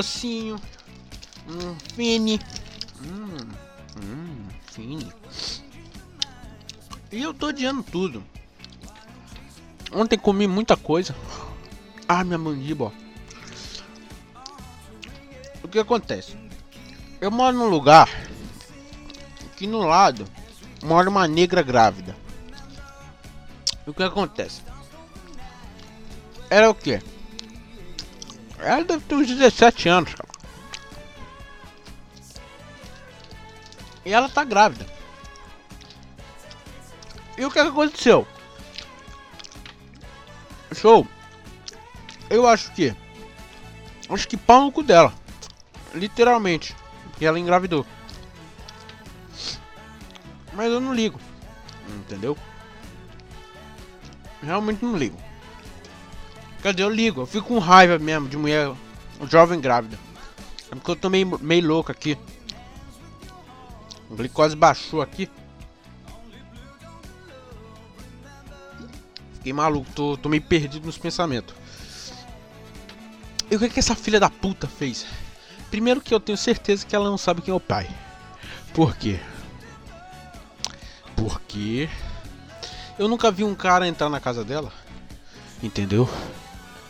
[0.00, 0.58] docinho.
[1.46, 2.40] Hum, fine.
[3.02, 3.36] Hum,
[4.02, 5.12] hum, fine.
[7.12, 8.24] E eu tô odiando tudo.
[9.92, 11.14] Ontem comi muita coisa.
[12.08, 12.92] Ah, minha mandíbula.
[15.62, 16.36] O que acontece?
[17.20, 18.08] Eu moro num lugar
[19.56, 20.24] que no lado
[20.82, 22.16] mora uma negra grávida.
[23.86, 24.62] O que acontece?
[26.48, 27.00] Era o que?
[28.62, 30.28] Ela deve ter uns 17 anos, cara.
[34.04, 34.86] E ela tá grávida.
[37.36, 38.26] E o que aconteceu?
[40.74, 41.06] Show.
[42.28, 42.94] Eu acho que.
[44.08, 45.12] Acho que pau no cu dela.
[45.94, 46.76] Literalmente.
[47.20, 47.86] E ela engravidou.
[50.52, 51.20] Mas eu não ligo.
[51.88, 52.36] Entendeu?
[54.42, 55.29] Realmente não ligo.
[56.62, 57.22] Quer dizer, eu ligo.
[57.22, 58.72] Eu fico com raiva mesmo de mulher
[59.28, 59.98] jovem grávida.
[60.70, 62.16] É porque eu tô meio, meio louco aqui.
[64.10, 65.28] A glicose baixou aqui.
[69.34, 71.54] Fiquei maluco, tô, tô meio perdido nos pensamentos.
[73.50, 75.06] E o que, é que essa filha da puta fez?
[75.70, 77.88] Primeiro que eu tenho certeza que ela não sabe quem é o pai.
[78.74, 79.18] Por quê?
[81.16, 81.88] Porque
[82.98, 84.72] eu nunca vi um cara entrar na casa dela.
[85.62, 86.08] Entendeu?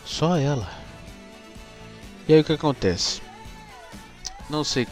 [0.05, 0.69] Só ela.
[2.27, 3.21] E aí o que acontece?
[4.49, 4.87] Não sei.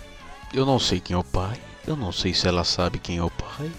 [0.54, 1.60] Eu não sei quem é o pai.
[1.86, 3.72] Eu não sei se ela sabe quem é o pai.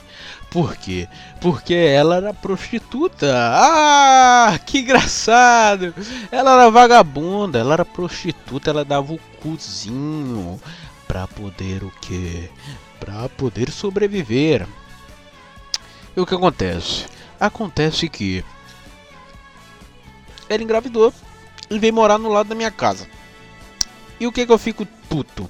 [0.51, 1.09] Por quê?
[1.41, 3.33] Porque ela era prostituta.
[3.33, 5.95] Ah, que engraçado!
[6.31, 10.61] Ela era vagabunda, ela era prostituta, ela dava o cozinho
[11.07, 12.51] pra poder o quê?
[12.99, 14.67] Pra poder sobreviver.
[16.17, 17.07] E o que acontece?
[17.39, 18.45] Acontece que
[20.55, 21.13] ela engravidou
[21.71, 23.07] e veio morar no lado da minha casa.
[24.19, 25.49] E o que que eu fico puto?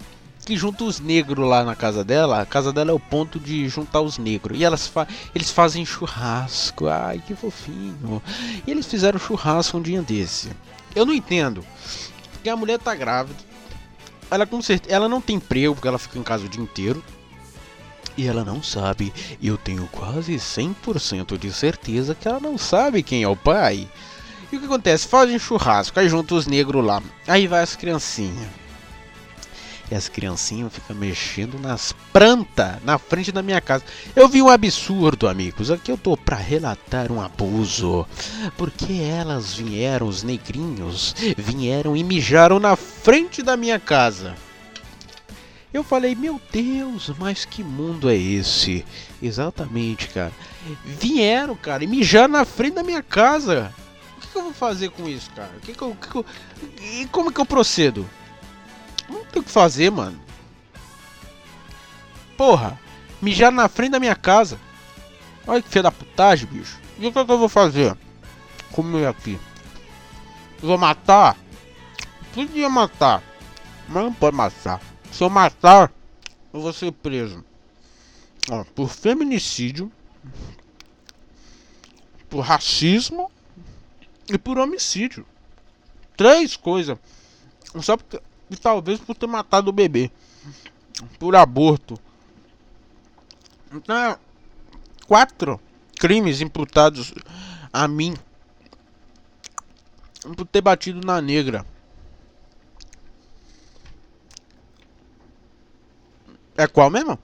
[0.51, 2.41] que junta os negros lá na casa dela.
[2.41, 4.59] A casa dela é o ponto de juntar os negros.
[4.59, 6.89] E elas fa eles fazem churrasco.
[6.89, 8.21] Ai, que fofinho.
[8.67, 10.51] E eles fizeram churrasco um dia desse.
[10.93, 11.65] Eu não entendo.
[12.33, 13.39] Porque a mulher tá grávida.
[14.29, 17.05] Ela com certeza, ela não tem emprego porque ela fica em casa o dia inteiro.
[18.17, 23.05] E ela não sabe, e eu tenho quase 100% de certeza que ela não sabe
[23.05, 23.89] quem é o pai.
[24.53, 25.07] E o que acontece?
[25.07, 27.03] Fazem churrasco, aí junta os negros lá.
[27.27, 28.49] Aí vai as criancinhas.
[29.91, 33.85] E as criancinhas ficam mexendo nas plantas na frente da minha casa.
[34.15, 35.69] Eu vi um absurdo, amigos.
[35.71, 38.07] Aqui eu tô para relatar um abuso.
[38.57, 44.37] Porque elas vieram, os negrinhos, vieram e mijaram na frente da minha casa.
[45.73, 48.85] Eu falei, meu Deus, mas que mundo é esse?
[49.21, 50.33] Exatamente, cara.
[50.85, 53.73] Vieram, cara, e mijaram na frente da minha casa.
[54.41, 55.53] Eu vou fazer com isso, cara?
[55.61, 56.25] Que que eu, que eu...
[56.81, 58.09] E como que eu procedo?
[59.07, 60.19] Não tem o que fazer, mano.
[62.39, 62.81] Porra,
[63.21, 64.59] mijar na frente da minha casa.
[65.47, 66.81] Olha que filha da putagem, bicho.
[66.99, 67.95] E o que, é que eu vou fazer?
[68.73, 69.39] Comer aqui.
[70.63, 71.37] vou matar?
[72.33, 73.23] Podia matar.
[73.87, 74.81] Mas não pode matar.
[75.13, 75.93] Se eu matar,
[76.51, 77.45] eu vou ser preso.
[78.51, 79.93] Ó, por feminicídio.
[82.31, 83.31] Por racismo.
[84.31, 85.27] E por homicídio.
[86.17, 86.97] Três coisas.
[87.81, 88.21] Só porque
[88.51, 90.11] e talvez por ter matado o bebê.
[91.19, 91.99] Por aborto.
[93.73, 94.19] Então,
[95.07, 95.61] quatro
[95.99, 97.15] crimes imputados
[97.73, 98.17] a mim
[100.37, 101.65] por ter batido na negra.
[106.57, 107.19] É qual mesmo?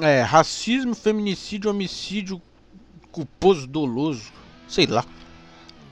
[0.00, 2.40] É racismo, feminicídio, homicídio
[3.10, 4.30] culposo, doloso.
[4.68, 5.04] Sei lá.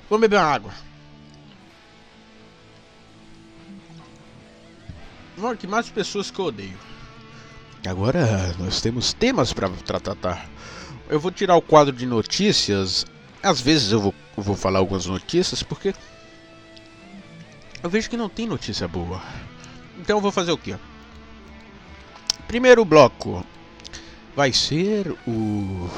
[0.09, 0.73] Vou beber uma água.
[5.37, 6.79] Mano, que mais pessoas que eu odeio.
[7.87, 10.49] Agora nós temos temas para tratar.
[11.09, 13.05] Eu vou tirar o quadro de notícias.
[13.43, 15.95] Às vezes eu vou, vou falar algumas notícias porque
[17.83, 19.23] eu vejo que não tem notícia boa.
[19.99, 20.75] Então eu vou fazer o que?
[22.49, 23.45] Primeiro bloco
[24.35, 25.89] vai ser o.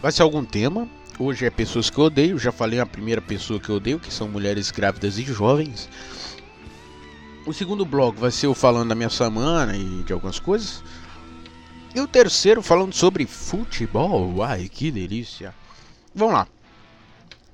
[0.00, 0.88] Vai ser algum tema.
[1.18, 2.38] Hoje é pessoas que eu odeio.
[2.38, 5.88] Já falei a primeira pessoa que eu odeio, que são mulheres grávidas e jovens.
[7.46, 10.82] O segundo bloco vai ser o falando da minha semana e de algumas coisas.
[11.94, 14.42] E o terceiro falando sobre futebol.
[14.42, 15.54] Ai, que delícia.
[16.14, 16.48] Vamos lá.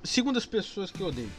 [0.05, 1.31] Segundo as pessoas que eu odeio.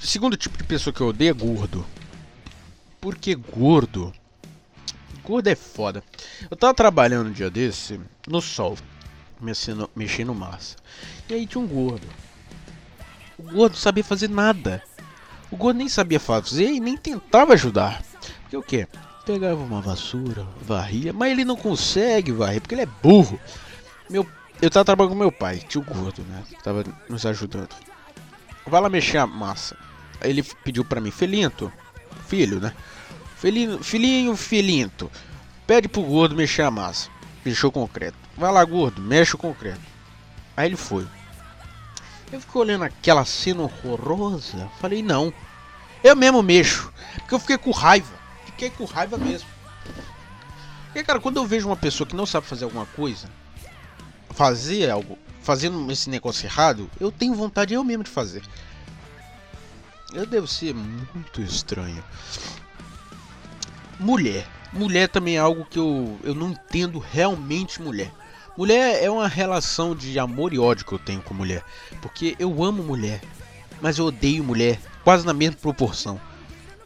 [0.00, 1.86] Segundo tipo de pessoa que eu odeio é gordo.
[3.00, 4.12] Porque gordo.
[5.26, 6.04] Gordo é foda.
[6.48, 8.78] Eu tava trabalhando um dia desse no sol,
[9.40, 10.76] mexendo, mexendo massa.
[11.28, 12.06] E aí tinha um gordo.
[13.36, 14.80] O gordo sabia fazer nada.
[15.50, 18.02] O gordo nem sabia fazer e nem tentava ajudar.
[18.42, 18.86] Porque o quê?
[19.26, 23.40] Pegava uma vassoura, varria, mas ele não consegue varrer porque ele é burro.
[24.08, 24.24] Meu,
[24.62, 26.44] eu tava trabalhando com meu pai, tio gordo, né?
[26.62, 27.74] Tava nos ajudando.
[28.64, 29.76] Vai lá mexer a massa.
[30.20, 31.72] Aí ele pediu para mim, Felinto,
[32.28, 32.72] filho, né?
[33.46, 35.08] Filhinho, filhinho, filinto,
[35.68, 37.08] pede pro gordo mexer a massa.
[37.44, 38.18] Mexeu o concreto.
[38.36, 39.80] Vai lá, gordo, mexe o concreto.
[40.56, 41.06] Aí ele foi.
[42.32, 44.68] Eu fiquei olhando aquela cena horrorosa.
[44.80, 45.32] Falei, não.
[46.02, 46.92] Eu mesmo mexo.
[47.18, 48.12] Porque eu fiquei com raiva.
[48.46, 49.48] Fiquei com raiva mesmo.
[50.86, 53.28] Porque, cara, quando eu vejo uma pessoa que não sabe fazer alguma coisa,
[54.30, 58.42] fazer algo, fazendo esse negócio errado, eu tenho vontade eu mesmo de fazer.
[60.12, 62.02] Eu devo ser muito estranho.
[63.98, 64.46] Mulher.
[64.72, 68.12] Mulher também é algo que eu, eu não entendo realmente mulher.
[68.56, 71.64] Mulher é uma relação de amor e ódio que eu tenho com mulher.
[72.00, 73.20] Porque eu amo mulher,
[73.80, 76.20] mas eu odeio mulher, quase na mesma proporção.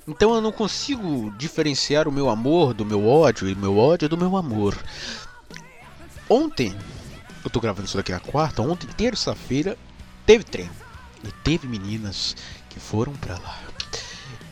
[0.06, 4.16] Então eu não consigo diferenciar o meu amor do meu ódio e meu ódio do
[4.16, 4.76] meu amor.
[6.28, 6.76] Ontem,
[7.44, 9.76] eu tô gravando isso daqui na quarta, ontem, terça-feira,
[10.26, 10.72] teve treino.
[11.24, 12.34] E teve meninas
[12.68, 13.58] que foram para lá.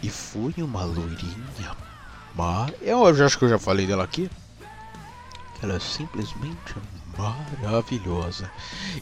[0.02, 1.87] E foi uma loirinha.
[2.38, 4.30] Mas eu já acho que eu já falei dela aqui.
[5.60, 6.76] Ela é simplesmente
[7.18, 8.48] maravilhosa.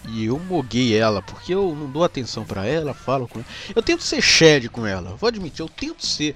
[0.09, 3.49] E eu moguei ela, porque eu não dou atenção para ela, falo com ela.
[3.75, 6.35] Eu tento ser shed com ela, vou admitir, eu tento ser.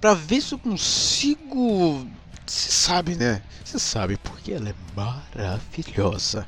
[0.00, 2.06] para ver se eu consigo.
[2.46, 3.42] Você sabe, né?
[3.64, 6.46] Você sabe, porque ela é maravilhosa.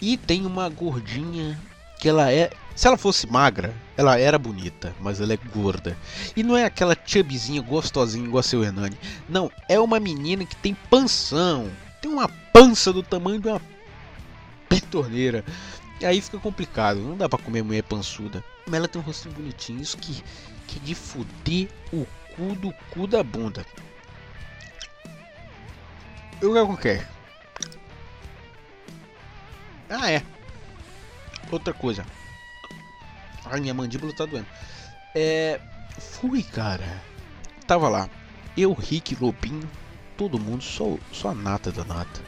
[0.00, 1.58] E tem uma gordinha
[1.98, 2.50] que ela é.
[2.74, 5.96] Se ela fosse magra, ela era bonita, mas ela é gorda.
[6.36, 8.96] E não é aquela chubzinha gostosinha igual a seu Hernani.
[9.28, 11.70] Não, é uma menina que tem panção.
[12.00, 13.60] Tem uma pança do tamanho de uma
[14.68, 15.44] pitorneira.
[16.00, 18.44] E aí fica complicado, não dá pra comer mulher pançuda.
[18.64, 20.22] Mas ela tem um rostinho bonitinho, isso que,
[20.68, 22.06] que de fuder o
[22.36, 23.66] cu do cu da bunda.
[26.40, 27.08] Eu quero quer.
[29.90, 30.22] Ah é.
[31.50, 32.04] Outra coisa.
[33.44, 34.46] Ai, minha mandíbula tá doendo.
[35.14, 35.60] É.
[35.98, 37.02] Fui, cara.
[37.66, 38.08] Tava lá.
[38.56, 39.68] Eu, Rick, Lobinho,
[40.16, 42.20] todo mundo, só, só a nata da nata.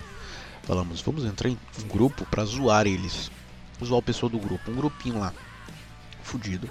[0.63, 3.31] Falamos, vamos entrar em um grupo para zoar eles.
[3.85, 5.33] Zoar o pessoal do grupo, um grupinho lá.
[6.23, 6.71] Fudido.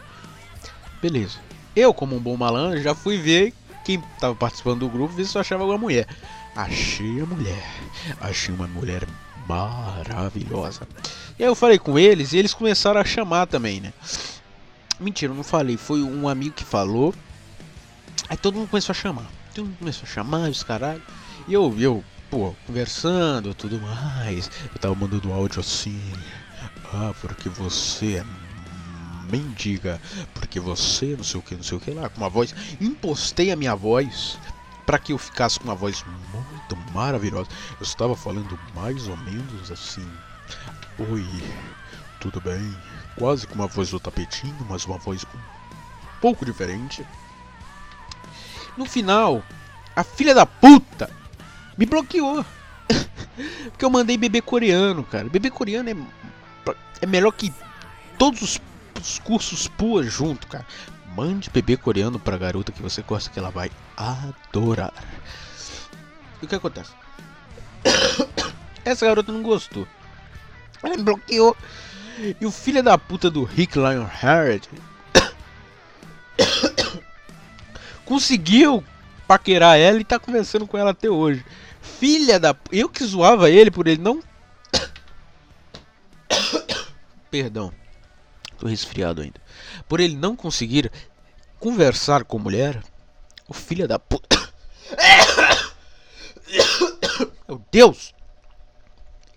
[1.02, 1.40] Beleza.
[1.76, 3.54] Eu, como um bom malandro, já fui ver
[3.84, 6.08] quem tava participando do grupo, ver se eu achava alguma mulher.
[6.56, 7.66] Achei a mulher.
[8.22, 9.08] Achei uma mulher
[9.50, 10.88] maravilhosa.
[11.38, 13.92] E aí eu falei com eles e eles começaram a chamar também, né?
[15.00, 15.76] Mentira, eu não falei.
[15.76, 17.16] Foi um amigo que falou.
[18.30, 19.26] Aí todo mundo começou a chamar.
[19.56, 21.02] Todo mundo começou a chamar, os caralho.
[21.48, 24.52] E eu, eu pô, conversando tudo mais.
[24.72, 26.00] Eu tava mandando áudio assim.
[26.94, 28.26] Ah, porque você é
[29.32, 30.02] mendiga,
[30.34, 32.54] porque você não sei o que, não sei o que lá, com uma voz.
[32.80, 34.38] Impostei a minha voz
[34.86, 36.04] para que eu ficasse com uma voz
[36.34, 36.59] muito
[36.94, 37.50] maravilhosa.
[37.80, 40.08] Eu estava falando mais ou menos assim.
[40.98, 41.26] Oi,
[42.20, 42.76] tudo bem?
[43.16, 47.06] Quase com uma voz do tapetinho, mas uma voz um pouco diferente.
[48.78, 49.44] No final,
[49.96, 51.10] a filha da puta
[51.78, 52.46] me bloqueou.
[53.72, 55.30] Porque eu mandei bebê coreano, cara.
[55.30, 57.54] Bebê coreano é, é melhor que
[58.18, 58.62] todos os,
[59.00, 60.66] os cursos PUA junto, cara.
[61.16, 64.94] Mande bebê coreano pra garota que você gosta que ela vai adorar.
[66.42, 66.92] E o que acontece?
[68.86, 69.88] Essa garota não gostou.
[70.82, 71.56] Ela me bloqueou.
[72.40, 74.68] E o filho da puta do Rick Lionheart
[78.04, 78.84] conseguiu
[79.26, 81.46] paquerar ela e tá conversando com ela até hoje.
[81.82, 82.56] Filha da.
[82.72, 84.22] Eu que zoava ele por ele não.
[87.32, 87.72] Perdão.
[88.58, 89.40] Tô resfriado ainda.
[89.88, 90.92] Por ele não conseguir
[91.60, 92.82] conversar com mulher.
[93.48, 94.38] O filho da puta.
[97.50, 98.14] Meu Deus!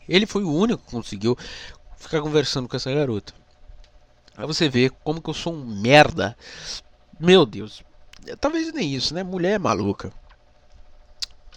[0.07, 1.35] Ele foi o único que conseguiu
[1.97, 3.33] ficar conversando com essa garota.
[4.37, 6.37] Aí você vê como que eu sou um merda.
[7.19, 7.83] Meu Deus.
[8.39, 9.23] Talvez nem isso, né?
[9.23, 10.13] Mulher é maluca.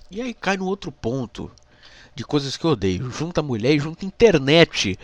[0.09, 1.51] E aí cai no outro ponto
[2.15, 3.11] de coisas que eu odeio.
[3.11, 4.97] Junta mulher e junta internet.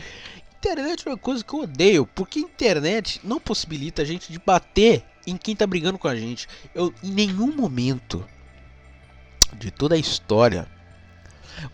[0.58, 5.04] Internet é uma coisa que eu odeio, porque internet não possibilita a gente de bater
[5.28, 6.48] em quem tá brigando com a gente.
[6.74, 8.26] Eu em nenhum momento
[9.58, 10.66] de toda a história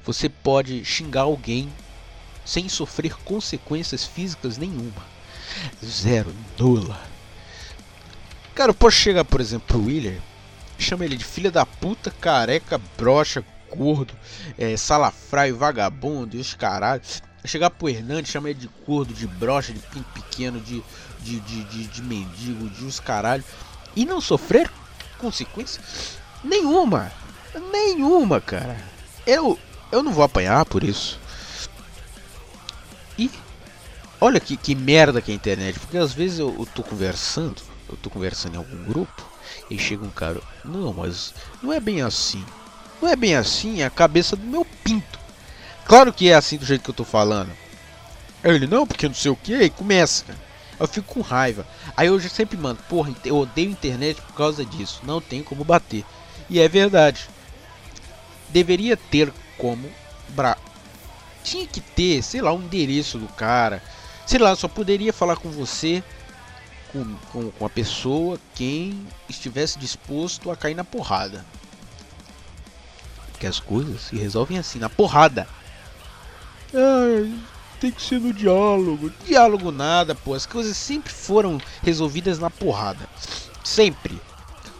[0.03, 1.72] você pode xingar alguém
[2.46, 5.05] sem sofrer consequências físicas nenhuma.
[5.84, 7.00] Zero, nula.
[8.55, 10.19] Cara, eu posso chegar, por exemplo, pro Willer
[10.79, 13.43] chama ele de filha da puta, careca, brocha,
[13.75, 14.13] gordo,
[14.57, 17.01] é, salafraio, vagabundo e os caralho.
[17.46, 20.84] Chegar pro Hernandes, chama ele de gordo, de brocha, de pinto pequeno, de,
[21.19, 23.43] de, de, de, de mendigo, de os caralho.
[23.96, 24.69] e não sofrer
[25.17, 25.81] consequência
[26.43, 27.12] nenhuma.
[27.72, 28.77] Nenhuma, cara.
[29.25, 29.57] Eu
[29.91, 31.20] eu não vou apanhar por isso.
[33.17, 33.32] E
[34.20, 37.62] olha que, que merda que é a internet, porque às vezes eu, eu tô conversando,
[37.89, 39.25] eu tô conversando em algum grupo
[39.70, 42.44] e chega um cara, não, mas não é bem assim.
[43.01, 45.20] Não é bem assim, é a cabeça do meu pinto.
[45.86, 47.51] Claro que é assim do jeito que eu tô falando.
[48.44, 50.25] Ele, não, porque não sei o que, e começa,
[50.79, 51.65] Eu fico com raiva.
[51.96, 55.01] Aí eu já sempre mando, porra, eu odeio internet por causa disso.
[55.03, 56.03] Não tem como bater.
[56.50, 57.27] E é verdade.
[58.50, 59.89] Deveria ter como
[60.29, 60.57] bra...
[61.43, 63.81] Tinha que ter, sei lá, o um endereço do cara.
[64.25, 66.03] Sei lá, só poderia falar com você,
[66.91, 71.45] com, com, com a pessoa, quem estivesse disposto a cair na porrada.
[73.31, 75.47] Porque as coisas se resolvem assim, na porrada.
[76.73, 77.33] Ai,
[77.79, 79.11] tem que ser no diálogo.
[79.25, 80.33] Diálogo nada, pô.
[80.33, 83.07] As coisas sempre foram resolvidas na porrada.
[83.63, 84.19] Sempre.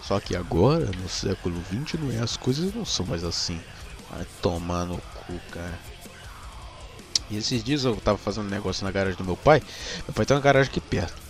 [0.01, 3.60] Só que agora, no século XX, não é, as coisas não são mais assim.
[4.10, 5.78] Vai tomar no cu, cara.
[7.30, 9.62] E esses dias eu tava fazendo um negócio na garagem do meu pai.
[10.08, 11.22] Meu pai tem uma garagem aqui perto.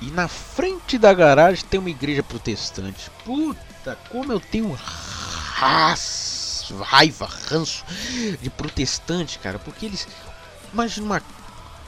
[0.00, 3.10] E na frente da garagem tem uma igreja protestante.
[3.24, 7.84] Puta, como eu tenho raça, raiva, ranço
[8.40, 9.58] de protestante, cara.
[9.58, 10.06] Porque eles.
[10.72, 11.22] Imagina uma.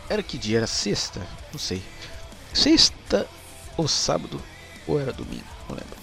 [0.08, 0.58] Era que dia?
[0.58, 1.20] Era sexta?
[1.52, 1.82] Não sei.
[2.52, 3.28] Sexta
[3.76, 4.42] ou sábado?
[4.86, 5.44] Ou era domingo?
[5.68, 5.98] Não lembro.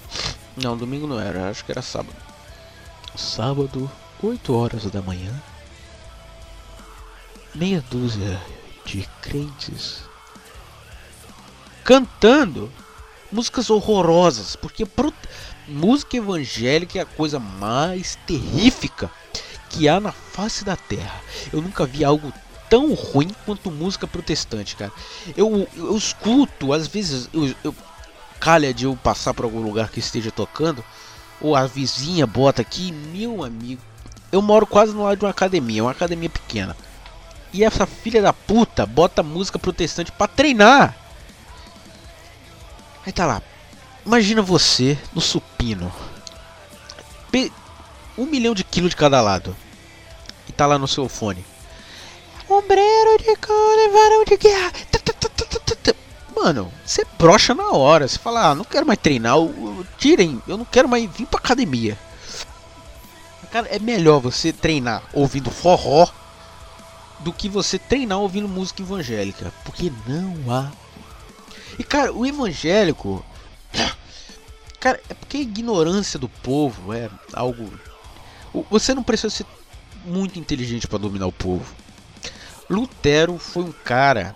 [0.55, 1.49] Não, domingo não era.
[1.49, 2.15] Acho que era sábado.
[3.17, 3.89] Sábado,
[4.21, 5.33] 8 horas da manhã.
[7.55, 8.39] Meia dúzia
[8.85, 10.03] de crentes
[11.83, 12.71] cantando
[13.31, 15.13] músicas horrorosas, porque pro...
[15.67, 19.09] música evangélica é a coisa mais terrífica
[19.69, 21.19] que há na face da terra.
[21.51, 22.31] Eu nunca vi algo
[22.69, 24.91] tão ruim quanto música protestante, cara.
[25.35, 27.75] Eu, eu escuto, às vezes, eu, eu
[28.39, 30.83] calha de eu passar por algum lugar que esteja tocando
[31.41, 33.81] ou a vizinha bota aqui, meu amigo.
[34.31, 36.75] Eu moro quase no lado de uma academia, uma academia pequena.
[37.53, 40.95] E essa filha da puta bota música protestante para treinar.
[43.05, 43.41] Aí tá lá.
[44.05, 45.91] Imagina você no supino.
[48.17, 49.55] Um milhão de quilos de cada lado.
[50.49, 51.45] E tá lá no seu fone.
[52.49, 54.71] Ombreiro de couro, varão de guerra.
[56.39, 58.07] Mano, você brocha na hora.
[58.07, 59.35] Você fala, ah, não quero mais treinar.
[59.97, 61.97] Tirem, eu não quero mais vir pra academia.
[63.51, 66.07] Cara, é melhor você treinar ouvindo forró
[67.19, 69.51] do que você treinar ouvindo música evangélica.
[69.65, 70.71] Porque não há.
[71.79, 73.25] E cara, o evangélico.
[74.79, 77.67] Cara, é porque a ignorância do povo é algo.
[78.69, 79.45] Você não precisa ser
[80.05, 81.65] muito inteligente para dominar o povo.
[82.69, 84.35] Lutero foi um cara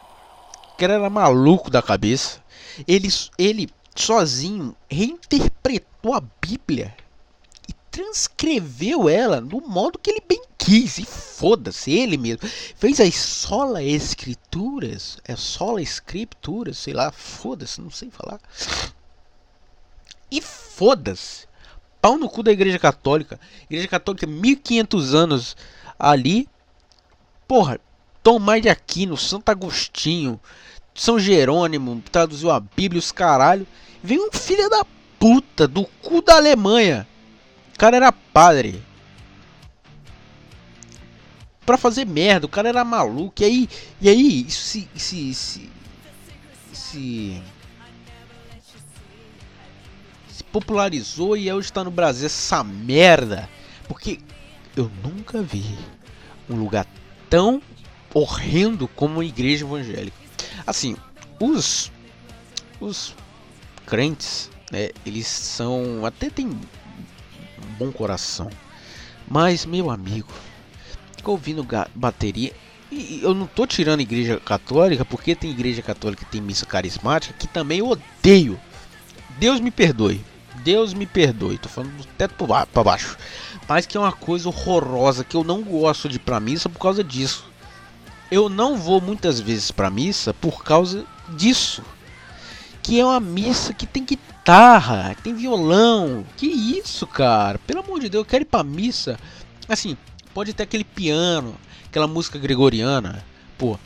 [0.81, 2.43] que era maluco da cabeça.
[2.87, 3.07] Ele,
[3.37, 6.95] ele sozinho reinterpretou a Bíblia
[7.69, 10.97] e transcreveu ela no modo que ele bem quis.
[10.97, 12.49] E foda-se, ele mesmo.
[12.77, 15.19] Fez as sola escrituras.
[15.23, 18.39] É sola escrituras, sei lá, foda-se, não sei falar.
[20.31, 21.45] E foda-se.
[22.01, 23.39] Pau no cu da Igreja Católica.
[23.69, 25.55] Igreja Católica, 1500 anos
[25.99, 26.49] ali.
[27.47, 27.79] Porra,
[28.23, 30.39] Tomás de Aquino, Santo Agostinho,
[30.93, 33.65] São Jerônimo, traduziu a Bíblia, os caralho.
[34.03, 34.85] Vem um filho da
[35.19, 37.07] puta do cu da Alemanha.
[37.73, 38.83] O cara era padre.
[41.65, 43.41] Pra fazer merda, o cara era maluco.
[43.41, 45.71] E aí, e aí isso se, se, se,
[46.73, 47.41] se,
[50.51, 53.49] popularizou e hoje está no Brasil essa merda.
[53.87, 54.19] Porque
[54.75, 55.77] eu nunca vi
[56.49, 56.85] um lugar
[57.29, 57.61] tão
[58.13, 60.17] horrendo como igreja evangélica.
[60.65, 60.95] Assim,
[61.39, 61.91] os
[62.79, 63.15] os
[63.85, 66.59] crentes, né, eles são até tem um
[67.77, 68.49] bom coração.
[69.27, 70.31] Mas meu amigo,
[71.15, 71.65] fica ouvindo
[71.95, 72.51] bateria
[72.91, 77.33] e eu não tô tirando igreja católica, porque tem igreja católica que tem missa carismática
[77.37, 78.59] que também eu odeio.
[79.39, 80.23] Deus me perdoe.
[80.63, 81.57] Deus me perdoe.
[81.57, 83.17] Tô falando do teto para baixo.
[83.67, 86.79] Mas que é uma coisa horrorosa que eu não gosto de ir pra missa por
[86.79, 87.50] causa disso
[88.31, 91.83] eu não vou muitas vezes para missa por causa disso.
[92.81, 96.25] Que é uma missa que tem guitarra, tem violão.
[96.37, 97.59] Que isso, cara?
[97.59, 99.19] Pelo amor de Deus, eu quero ir pra missa.
[99.67, 99.97] Assim,
[100.33, 103.23] pode ter aquele piano, aquela música gregoriana.
[103.57, 103.77] Pô,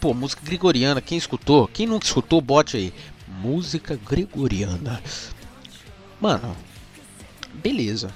[0.00, 1.68] pô, música gregoriana, quem escutou?
[1.68, 2.94] Quem nunca escutou, bote aí.
[3.28, 5.02] Música gregoriana.
[6.20, 6.56] Mano,
[7.52, 8.10] beleza.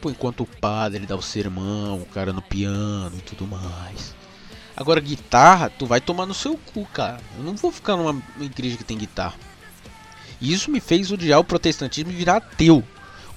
[0.00, 4.13] Pô, enquanto o padre dá o sermão, o cara no piano e tudo mais.
[4.76, 7.20] Agora, guitarra, tu vai tomar no seu cu, cara.
[7.36, 9.34] Eu não vou ficar numa igreja que tem guitarra.
[10.40, 12.82] Isso me fez odiar o protestantismo e virar ateu.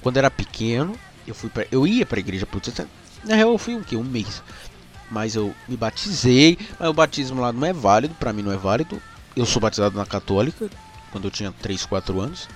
[0.00, 2.90] Quando era pequeno, eu fui pra, eu ia para igreja protestante.
[3.24, 4.42] Na real, eu fui um que um mês.
[5.10, 8.56] Mas eu me batizei, mas o batismo lá não é válido, para mim não é
[8.56, 9.00] válido.
[9.34, 10.68] Eu sou batizado na católica
[11.10, 12.48] quando eu tinha 3, 4 anos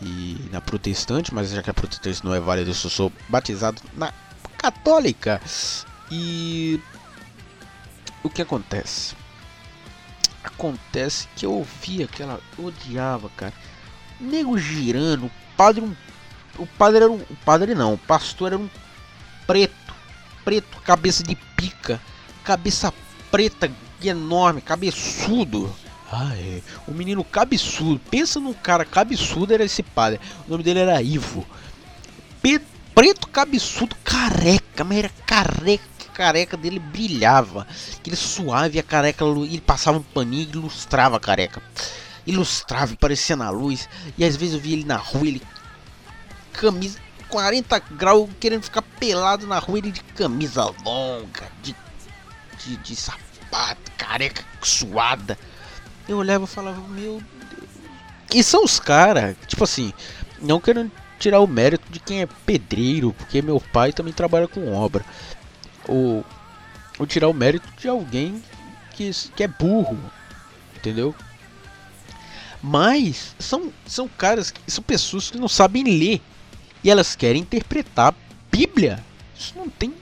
[0.00, 3.80] e na protestante, mas já que a protestante não é válida, eu só sou batizado
[3.96, 4.12] na
[4.56, 5.40] católica.
[6.10, 6.80] E
[8.22, 9.14] o que acontece?
[10.42, 12.40] Acontece que eu ouvi aquela.
[12.58, 13.52] Eu odiava, cara.
[14.20, 15.94] Nego girando, o padre um.
[16.58, 17.16] O padre era um.
[17.16, 18.68] O padre não, o pastor era um
[19.46, 19.94] preto.
[20.44, 22.00] Preto, cabeça de pica.
[22.44, 22.92] Cabeça
[23.30, 23.70] preta
[24.02, 25.74] enorme, cabeçudo.
[26.10, 26.62] Ah, é.
[26.86, 28.00] O menino cabeçudo.
[28.10, 30.20] Pensa num cara cabeçudo, era esse padre.
[30.46, 31.46] O nome dele era Ivo.
[32.40, 32.60] Pe
[32.94, 35.84] preto cabeçudo, careca, mas era careca.
[36.18, 37.64] Careca dele brilhava.
[37.96, 41.62] Aquele suave, a careca, ele passava um paninho e ilustrava a careca.
[42.26, 43.88] Ilustrava e parecia na luz.
[44.18, 45.40] E às vezes eu via ele na rua, ele.
[46.52, 46.98] Camisa
[47.28, 51.72] 40 graus, querendo ficar pelado na rua, ele de camisa longa, de,
[52.64, 55.38] de, de sapato, careca suada.
[56.08, 57.70] Eu olhava e falava, meu Deus.
[58.34, 59.92] E são os caras, tipo assim,
[60.42, 64.72] não querendo tirar o mérito de quem é pedreiro, porque meu pai também trabalha com
[64.72, 65.04] obra.
[65.88, 66.24] Ou,
[66.98, 68.42] ou tirar o mérito de alguém
[68.92, 69.98] que, que é burro,
[70.76, 71.14] entendeu?
[72.62, 76.20] Mas são, são caras, são pessoas que não sabem ler
[76.84, 78.14] e elas querem interpretar a
[78.50, 79.04] Bíblia.
[79.36, 79.92] Isso não tem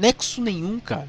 [0.00, 1.08] nexo nenhum, cara.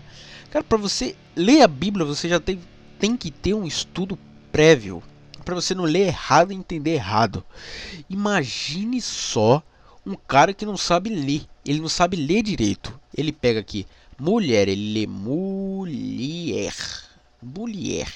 [0.51, 2.60] Cara, para você ler a Bíblia, você já tem
[3.00, 4.18] tem que ter um estudo
[4.51, 5.04] prévio
[5.46, 7.44] para você não ler errado e entender errado.
[8.10, 9.64] Imagine só
[10.05, 13.00] um cara que não sabe ler, ele não sabe ler direito.
[13.18, 13.88] Ele pega aqui
[14.20, 16.74] mulher, ele lê mulher,
[17.42, 18.14] mulher,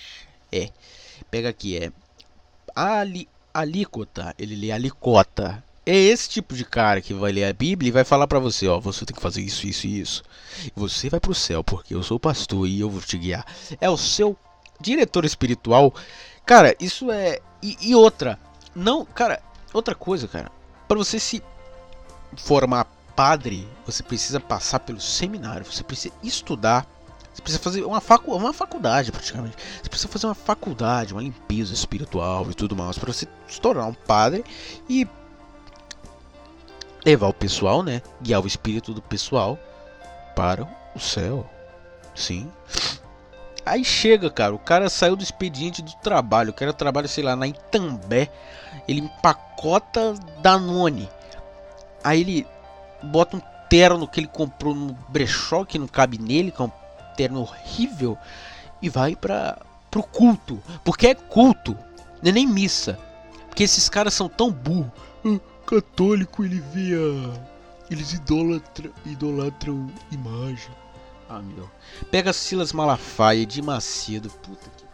[0.52, 0.70] é.
[1.30, 1.92] Pega aqui é
[2.76, 5.64] ali, alíquota, ele lê alicota.
[5.86, 8.68] É esse tipo de cara que vai ler a Bíblia e vai falar para você,
[8.68, 10.24] ó, você tem que fazer isso, isso e isso.
[10.76, 13.46] Você vai pro céu porque eu sou pastor e eu vou te guiar.
[13.80, 14.38] É o seu
[14.80, 15.94] diretor espiritual.
[16.46, 17.40] Cara, isso é.
[17.64, 18.40] E, e outra.
[18.76, 19.42] Não, cara,
[19.74, 20.52] outra coisa, cara.
[20.88, 21.42] Para você se
[22.38, 26.86] formar padre, você precisa passar pelo seminário, você precisa estudar.
[27.34, 29.56] Você precisa fazer uma, facu uma faculdade, praticamente.
[29.82, 33.86] Você precisa fazer uma faculdade, uma limpeza espiritual e tudo mais, para você se tornar
[33.86, 34.44] um padre
[34.90, 35.08] e
[37.06, 38.02] levar o pessoal, né?
[38.22, 39.58] Guiar o espírito do pessoal
[40.36, 41.50] para o céu.
[42.14, 42.52] Sim.
[43.66, 47.36] Aí chega, cara, o cara saiu do expediente do trabalho, o cara trabalha, sei lá,
[47.36, 48.30] na Itambé,
[48.88, 51.08] ele empacota Danone.
[52.04, 52.48] Aí ele
[53.04, 56.72] bota um terno que ele comprou no brechó, que não cabe nele, que é um
[57.16, 58.18] terno horrível,
[58.82, 59.58] e vai para
[59.90, 61.78] pro culto, porque é culto,
[62.22, 62.98] não é nem missa.
[63.48, 64.92] Porque esses caras são tão burros.
[65.26, 67.52] Ah, católico ele vê a...
[67.90, 70.72] Eles idolatram, idolatram imagem.
[71.28, 71.70] Ah, meu.
[72.10, 74.30] Pega Silas Malafaia de Macedo.
[74.30, 74.86] Puta que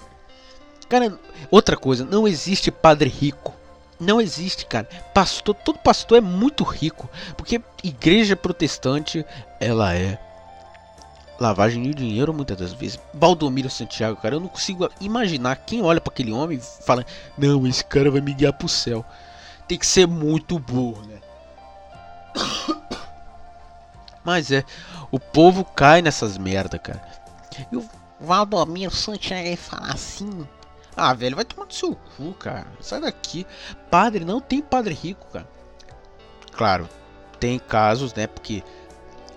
[0.89, 1.19] Cara,
[1.51, 3.53] outra coisa, não existe padre rico.
[3.99, 4.87] Não existe, cara.
[5.13, 9.25] Pastor, todo pastor é muito rico, porque igreja protestante,
[9.59, 10.19] ela é
[11.39, 12.99] lavagem de dinheiro muitas das vezes.
[13.13, 17.05] Baldomiro Santiago, cara, eu não consigo imaginar quem olha para aquele homem e fala:
[17.37, 19.05] "Não, esse cara vai me guiar pro céu".
[19.67, 21.19] Tem que ser muito burro, né?
[24.23, 24.63] Mas é,
[25.11, 27.01] o povo cai nessas merda, cara.
[27.71, 30.47] E o Valdomiro Santiago fala assim.
[30.97, 32.65] Ah, velho, vai tomar no seu cu, cara.
[32.81, 33.45] Sai daqui.
[33.91, 35.47] Padre, não tem padre rico, cara.
[36.51, 36.89] Claro,
[37.39, 38.25] tem casos, né?
[38.25, 38.63] Porque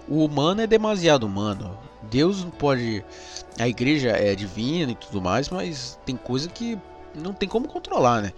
[0.08, 1.78] o humano é demasiado humano.
[2.04, 3.04] Deus não pode.
[3.58, 6.78] A igreja é divina e tudo mais, mas tem coisa que
[7.14, 8.32] não tem como controlar, né?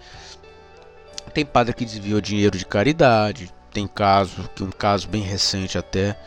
[1.33, 3.53] Tem padre que desviou dinheiro de caridade.
[3.71, 6.19] Tem caso, que um caso bem recente até,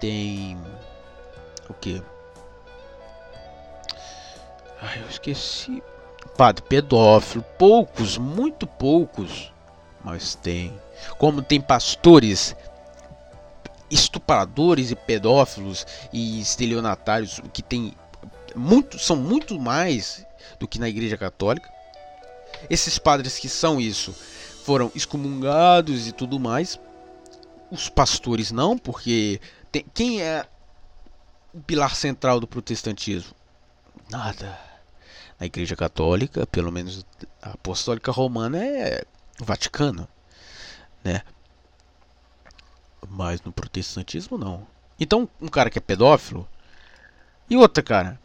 [0.00, 0.58] tem
[1.68, 2.02] o que?
[4.80, 5.82] Ai, eu esqueci.
[6.38, 9.52] Padre pedófilo, poucos, muito poucos,
[10.04, 10.72] mas tem.
[11.18, 12.54] Como tem pastores
[13.90, 17.92] estupradores e pedófilos e estelionatários que tem
[18.54, 20.24] muito, são muito mais
[20.60, 21.68] do que na Igreja Católica.
[22.70, 24.14] Esses padres que são isso
[24.62, 26.78] foram excomungados e tudo mais.
[27.68, 29.40] Os pastores não, porque
[29.72, 30.46] tem, quem é
[31.52, 33.34] o pilar central do protestantismo?
[34.08, 34.67] Nada.
[35.38, 37.06] Na Igreja Católica, pelo menos
[37.40, 39.04] a Apostólica Romana é
[39.40, 40.08] o Vaticano,
[41.04, 41.22] né?
[43.08, 44.66] Mas no protestantismo não.
[44.98, 46.48] Então, um cara que é pedófilo
[47.48, 48.20] e outra, cara.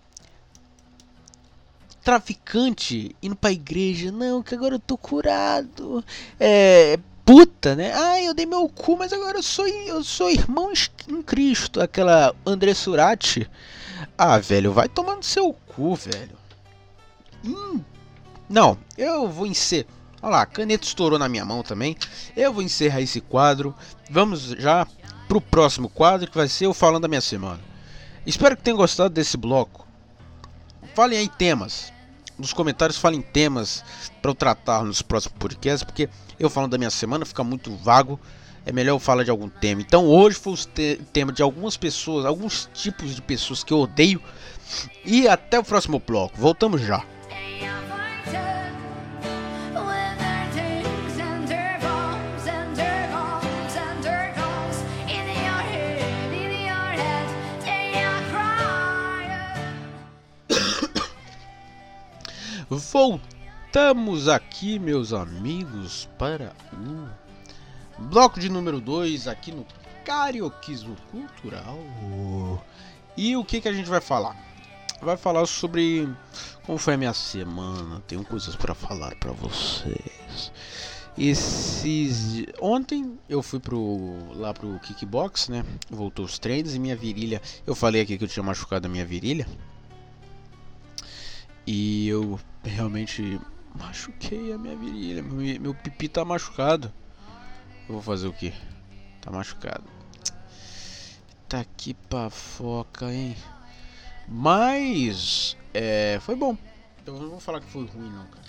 [2.04, 4.12] traficante indo pra igreja.
[4.12, 6.04] Não, que agora eu tô curado.
[6.40, 7.00] É.
[7.26, 7.94] Puta, né?
[7.96, 10.74] Ah, eu dei meu cu, mas agora eu sou, eu sou irmão
[11.08, 11.80] em Cristo.
[11.80, 13.50] Aquela André Surati.
[14.18, 16.43] Ah, velho, vai tomando seu cu, velho.
[17.46, 17.82] Hum.
[18.50, 19.88] Não, eu vou encerrar.
[20.22, 21.98] Olha lá, a caneta estourou na minha mão também.
[22.36, 23.76] Eu vou encerrar esse quadro.
[24.10, 24.88] Vamos já
[25.28, 27.60] pro próximo quadro que vai ser o Falando da Minha Semana.
[28.26, 29.86] Espero que tenham gostado desse bloco.
[30.96, 31.92] Falem aí temas.
[32.38, 33.84] Nos comentários falem temas
[34.22, 38.20] para eu tratar nos próximos podcasts, porque eu falando da minha semana fica muito vago.
[38.66, 39.82] É melhor eu falar de algum tema.
[39.82, 43.80] Então hoje foi o te tema de algumas pessoas, alguns tipos de pessoas que eu
[43.80, 44.22] odeio.
[45.04, 46.38] E até o próximo bloco.
[46.38, 47.04] Voltamos já.
[62.94, 66.54] Voltamos aqui, meus amigos, para
[67.98, 69.66] o bloco de número 2 aqui no
[70.06, 71.78] Carioquismo Cultural.
[73.18, 74.53] E o que, que a gente vai falar?
[75.04, 76.08] Vai falar sobre
[76.66, 78.02] como foi a minha semana.
[78.08, 80.52] Tenho coisas para falar para vocês.
[81.18, 85.64] Esses ontem eu fui pro lá pro kickbox, né?
[85.90, 87.42] Voltou os treinos e minha virilha.
[87.68, 89.46] Eu falei aqui que eu tinha machucado a minha virilha.
[91.68, 93.40] E eu realmente
[93.78, 95.22] machuquei a minha virilha.
[95.22, 96.92] Meu, meu pipi tá machucado.
[97.88, 98.54] Eu vou fazer o que?
[99.22, 99.84] Tá machucado.
[101.48, 103.36] Tá aqui pra foca, hein?
[104.28, 106.58] Mas é, foi bom.
[107.06, 108.46] Eu não vou falar que foi ruim não, cara.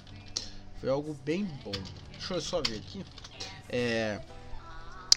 [0.81, 1.73] Foi algo bem bom.
[2.13, 3.05] Deixa eu só ver aqui.
[3.69, 4.21] É.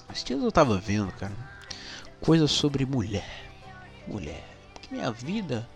[0.10, 1.34] Esses dias eu tava vendo, cara.
[2.22, 3.28] Coisas sobre mulher.
[4.08, 4.44] Mulher.
[4.74, 5.68] Porque minha vida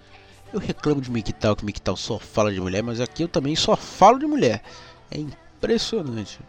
[0.53, 3.75] eu reclamo de Miqutal, que Miqutal só fala de mulher, mas aqui eu também só
[3.75, 4.61] falo de mulher.
[5.09, 6.39] É impressionante.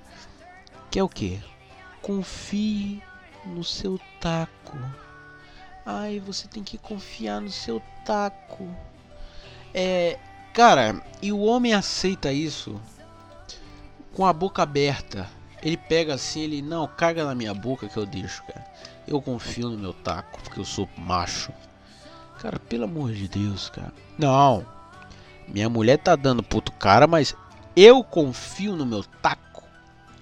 [0.90, 1.40] Que é o que?
[2.00, 3.02] Confie
[3.44, 4.78] no seu taco.
[5.84, 8.68] Ai, você tem que confiar no seu taco.
[9.74, 10.18] É,
[10.54, 12.80] cara, e o homem aceita isso
[14.14, 15.28] com a boca aberta.
[15.62, 18.64] Ele pega assim, ele não caga na minha boca que eu deixo, cara.
[19.06, 21.52] Eu confio no meu taco, porque eu sou macho.
[22.38, 23.92] Cara, pelo amor de Deus, cara.
[24.18, 24.66] Não.
[25.48, 27.34] Minha mulher tá dando puto cara, mas
[27.76, 29.62] eu confio no meu taco.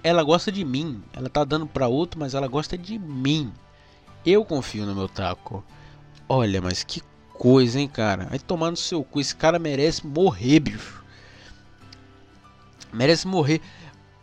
[0.03, 1.03] Ela gosta de mim.
[1.13, 3.51] Ela tá dando pra outro, mas ela gosta de mim.
[4.25, 5.63] Eu confio no meu taco.
[6.27, 7.01] Olha, mas que
[7.33, 8.25] coisa, hein, cara.
[8.25, 9.19] Vai tomar no seu cu.
[9.19, 11.03] Esse cara merece morrer, bicho.
[12.93, 13.61] Merece morrer.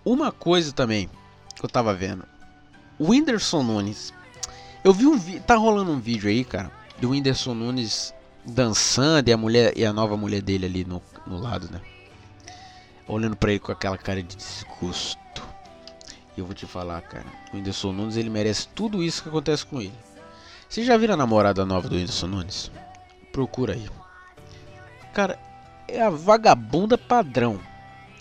[0.05, 1.11] Uma coisa também
[1.55, 2.25] que eu tava vendo.
[2.99, 4.13] O Whindersson Nunes.
[4.85, 5.43] Eu vi um vídeo.
[5.43, 9.93] Tá rolando um vídeo aí, cara do Whindersson Nunes dançando e a mulher e a
[9.93, 11.81] nova mulher dele ali no, no lado, né?
[13.07, 15.19] Olhando para ele com aquela cara de desgosto.
[16.39, 19.81] Eu vou te falar, cara, o Whindersson Nunes ele merece tudo isso que acontece com
[19.81, 19.93] ele.
[20.69, 22.71] Você já viram a namorada nova do Whindersson Nunes?
[23.33, 23.91] Procura aí.
[25.13, 25.37] Cara,
[25.89, 27.59] é a vagabunda padrão.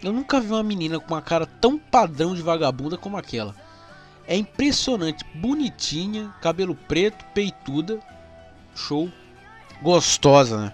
[0.01, 3.55] Eu nunca vi uma menina com uma cara tão padrão de vagabunda como aquela.
[4.25, 7.99] É impressionante, bonitinha, cabelo preto, peituda,
[8.75, 9.11] show.
[9.79, 10.73] Gostosa, né?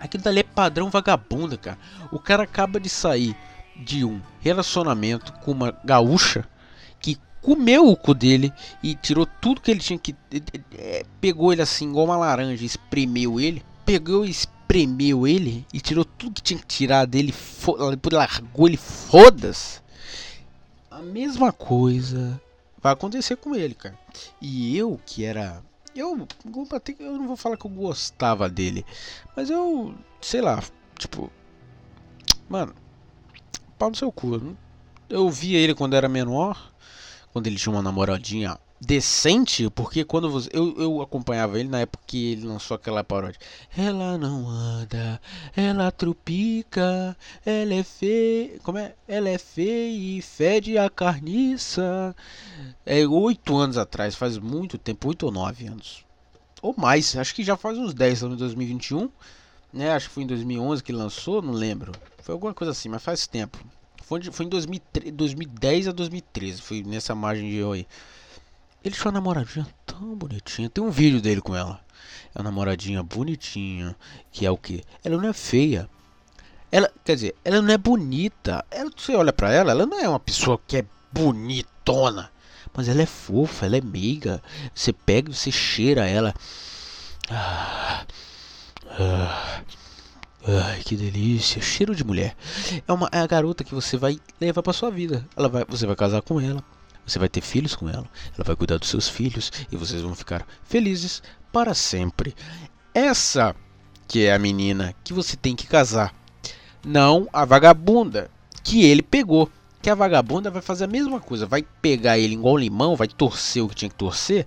[0.00, 1.78] Aquilo dali é padrão vagabunda, cara.
[2.10, 3.36] O cara acaba de sair
[3.78, 6.48] de um relacionamento com uma gaúcha
[7.00, 10.14] que comeu o cu dele e tirou tudo que ele tinha que.
[10.76, 13.62] É, pegou ele assim, igual uma laranja, espremeu ele.
[13.84, 17.34] Pegou e espremeu ele e tirou tudo que tinha que tirar dele.
[18.12, 19.80] Largou ele, foda-se.
[20.90, 22.40] A mesma coisa
[22.82, 23.98] vai acontecer com ele, cara.
[24.40, 25.62] E eu, que era
[25.96, 26.26] eu,
[26.98, 28.84] eu não vou falar que eu gostava dele,
[29.34, 30.62] mas eu, sei lá,
[30.98, 31.32] tipo,
[32.48, 32.74] mano,
[33.78, 34.56] pau no seu cu.
[35.08, 36.72] Eu via ele quando era menor,
[37.32, 42.04] quando ele tinha uma namoradinha decente, porque quando você, eu, eu acompanhava ele na época
[42.06, 43.40] que ele lançou aquela paródia.
[43.76, 45.20] Ela não anda,
[45.56, 48.94] ela trupica, ela é feia, como é?
[49.08, 52.14] Ela é feia e fede a carniça.
[52.84, 56.04] É oito anos atrás, faz muito tempo, oito ou nove anos.
[56.62, 59.10] Ou mais, acho que já faz uns 10 anos, 2021,
[59.76, 59.92] né?
[59.92, 61.92] Acho que foi em 2011 que lançou, não lembro.
[62.22, 63.58] Foi alguma coisa assim, mas faz tempo.
[64.02, 67.86] Foi, foi em 2003, 2010 a 2013, foi nessa margem de aí.
[68.84, 70.70] Ele tinha uma namoradinha tão bonitinha.
[70.70, 71.80] Tem um vídeo dele com ela.
[72.34, 73.96] É uma namoradinha bonitinha.
[74.30, 74.84] Que é o que?
[75.04, 75.90] Ela não é feia.
[76.70, 78.64] Ela, quer dizer, ela não é bonita.
[78.70, 82.30] Ela, você olha pra ela, ela não é uma pessoa que é bonitona.
[82.72, 84.40] Mas ela é fofa, ela é meiga.
[84.72, 86.32] Você pega você cheira ela.
[87.28, 88.06] Ah,
[88.98, 89.62] ah,
[90.48, 92.36] Ai, que delícia, cheiro de mulher.
[92.86, 95.26] É uma é a garota que você vai levar para sua vida.
[95.36, 96.62] Ela vai, você vai casar com ela,
[97.04, 100.14] você vai ter filhos com ela, ela vai cuidar dos seus filhos e vocês vão
[100.14, 101.20] ficar felizes
[101.52, 102.32] para sempre.
[102.94, 103.56] Essa
[104.06, 106.14] que é a menina que você tem que casar,
[106.84, 108.30] não a vagabunda
[108.62, 109.50] que ele pegou.
[109.82, 113.62] Que a vagabunda vai fazer a mesma coisa, vai pegar ele igual limão, vai torcer
[113.62, 114.46] o que tinha que torcer,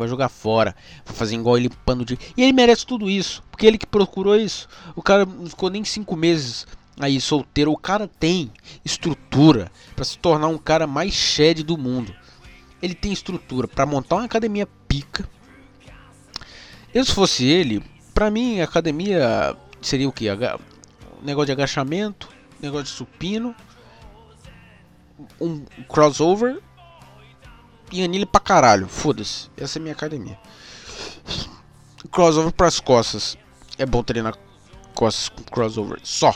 [0.00, 2.18] vai jogar fora, vai fazer igual ele pano de.
[2.36, 4.68] E ele merece tudo isso, porque ele que procurou isso.
[4.96, 6.66] O cara não ficou nem cinco meses
[6.98, 7.70] aí solteiro.
[7.70, 8.50] O cara tem
[8.84, 12.14] estrutura para se tornar um cara mais shed do mundo.
[12.82, 15.28] Ele tem estrutura para montar uma academia pica.
[16.92, 17.82] Eu se fosse ele,
[18.12, 20.26] pra mim academia seria o que?
[21.22, 22.28] Negócio de agachamento,
[22.60, 23.54] negócio de supino
[25.40, 26.60] um crossover
[27.92, 28.86] e anilha pra caralho.
[28.88, 29.48] Foda-se.
[29.56, 30.38] Essa é minha academia.
[32.10, 33.36] Crossover pras costas.
[33.78, 34.34] É bom treinar
[34.94, 35.98] costas com crossover.
[36.02, 36.34] Só.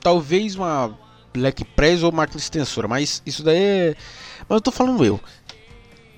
[0.00, 0.96] Talvez uma
[1.32, 2.88] Black Press ou máquina extensora.
[2.88, 3.96] Mas isso daí é.
[4.48, 5.20] Mas eu tô falando eu.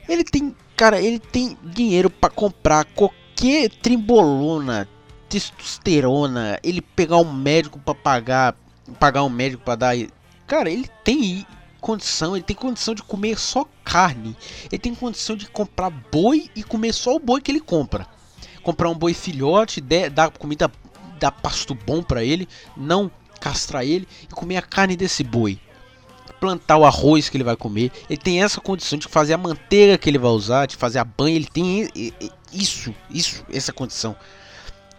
[0.08, 0.54] Ele tem.
[0.76, 4.88] Cara, ele tem dinheiro para comprar qualquer trimbolona,
[5.28, 6.58] testosterona.
[6.62, 8.56] Ele pegar um médico para pagar.
[8.98, 9.96] Pagar um médico para dar
[10.46, 11.46] Cara, ele tem
[11.82, 14.34] condição, ele tem condição de comer só carne.
[14.70, 18.06] Ele tem condição de comprar boi e comer só o boi que ele compra.
[18.62, 20.70] Comprar um boi filhote, dar comida,
[21.18, 25.58] dar pasto bom para ele, não castrar ele e comer a carne desse boi.
[26.40, 27.90] Plantar o arroz que ele vai comer.
[28.08, 31.04] Ele tem essa condição de fazer a manteiga que ele vai usar, de fazer a
[31.04, 31.36] banha.
[31.36, 31.88] Ele tem
[32.52, 34.16] isso, isso, essa condição.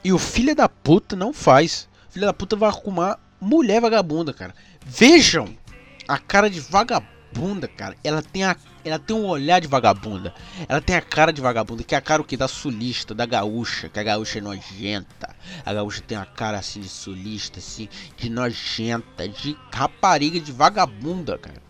[0.03, 1.87] E o filho da puta não faz.
[2.09, 4.53] O filho da puta vai arrumar mulher vagabunda, cara.
[4.85, 5.57] Vejam
[6.07, 7.95] a cara de vagabunda, cara.
[8.03, 10.33] Ela tem a ela tem um olhar de vagabunda.
[10.67, 13.25] Ela tem a cara de vagabunda, que é a cara o que da sulista, da
[13.25, 15.33] gaúcha, que a gaúcha é nojenta.
[15.65, 17.87] A gaúcha tem a cara assim de sulista, assim,
[18.17, 21.61] de nojenta, de rapariga, de vagabunda, cara.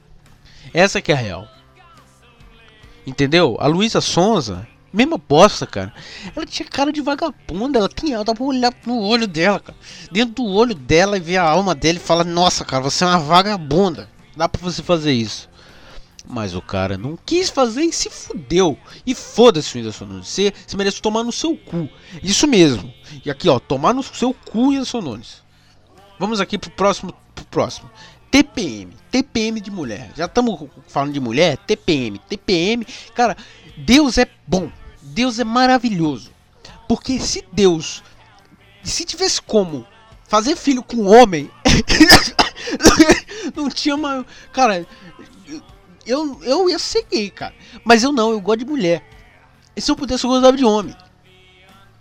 [0.74, 1.48] Essa que é a real.
[3.06, 3.58] Entendeu?
[3.60, 5.92] A Luísa Sonza Mesma bosta, cara.
[6.36, 9.76] Ela tinha cara de vagabunda, ela tinha, dá pra olhar no olho dela, cara.
[10.12, 13.08] Dentro do olho dela e ver a alma dele e falar, nossa, cara, você é
[13.08, 14.08] uma vagabunda.
[14.36, 15.50] Dá pra você fazer isso.
[16.26, 18.78] Mas o cara não quis fazer e se fudeu.
[19.06, 20.28] E foda-se o Whindersson Nunes.
[20.28, 21.90] Você, você merece tomar no seu cu.
[22.22, 22.94] Isso mesmo.
[23.26, 25.44] E aqui, ó, tomar no seu cu, Whindersson Nunes.
[26.18, 27.14] Vamos aqui pro próximo.
[27.36, 27.90] Pro próximo.
[28.32, 28.94] TPM.
[29.12, 30.12] TPM de mulher.
[30.16, 31.58] Já estamos falando de mulher?
[31.58, 32.18] TPM.
[32.20, 32.86] TPM.
[33.14, 33.36] Cara,
[33.78, 34.72] Deus é bom.
[35.02, 36.32] Deus é maravilhoso.
[36.88, 38.02] Porque se Deus,
[38.82, 39.86] se tivesse como
[40.28, 41.50] fazer filho com homem,
[43.56, 44.26] não tinha uma.
[44.52, 44.86] Cara,
[46.06, 47.54] eu, eu ia ser gay, cara.
[47.84, 49.08] Mas eu não, eu gosto de mulher.
[49.76, 50.96] E se eu pudesse, eu gostava de homem.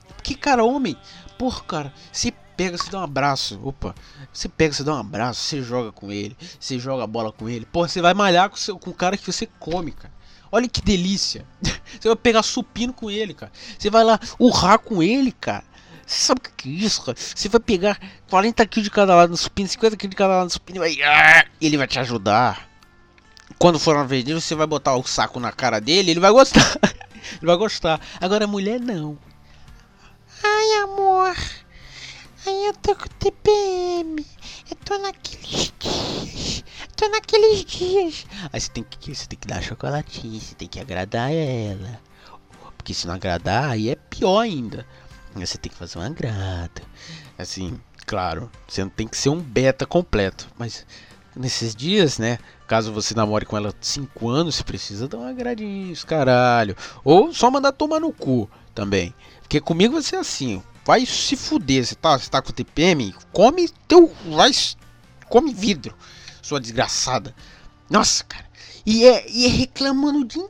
[0.09, 0.97] Porque, cara, homem,
[1.39, 3.61] porra, cara, você pega, você dá um abraço.
[3.63, 3.95] Opa,
[4.33, 7.49] você pega, você dá um abraço, você joga com ele, você joga a bola com
[7.49, 7.67] ele.
[7.67, 10.13] Porra, você vai malhar com, seu, com o cara que você come, cara.
[10.51, 11.47] Olha que delícia.
[11.99, 13.51] Você vai pegar supino com ele, cara.
[13.79, 15.65] Você vai lá urrar com ele, cara.
[16.13, 17.17] Você sabe o que é isso, cara?
[17.17, 17.99] Você vai pegar
[18.29, 20.97] 40 kg de cada lado no supino, 50 kg de cada lado no supino e
[20.99, 21.03] vai...
[21.03, 22.69] Ah, ele vai te ajudar.
[23.59, 26.31] Quando for uma vez dele, você vai botar o saco na cara dele, ele vai
[26.31, 26.61] gostar.
[27.41, 27.99] ele vai gostar.
[28.21, 29.17] Agora a mulher não.
[30.43, 31.35] Ai, amor.
[32.47, 34.27] Ai, eu tô com TPM.
[34.71, 36.65] Eu tô naqueles dias.
[36.95, 38.27] Tô naqueles dias.
[38.53, 41.99] Aí você tem que, você tem que dar chocolatinho, você tem que agradar ela.
[42.77, 44.87] Porque se não agradar, aí é pior ainda.
[45.35, 46.83] Você tem que fazer um agrado.
[47.39, 50.49] Assim, claro, você não tem que ser um beta completo.
[50.59, 50.87] Mas
[51.35, 52.39] nesses dias, né?
[52.67, 56.77] Caso você namore com ela 5 anos, você precisa dar um agradinho, caralho.
[57.05, 59.15] Ou só mandar tomar no cu também.
[59.41, 61.85] Porque comigo vai ser assim vai se fuder.
[61.85, 63.15] Você tá, você tá com TPM?
[63.33, 64.13] Come teu.
[64.27, 64.51] Vai.
[65.29, 65.97] Come vidro,
[66.43, 67.35] sua desgraçada.
[67.89, 68.47] Nossa, cara.
[68.85, 70.49] E é, e é reclamando o dia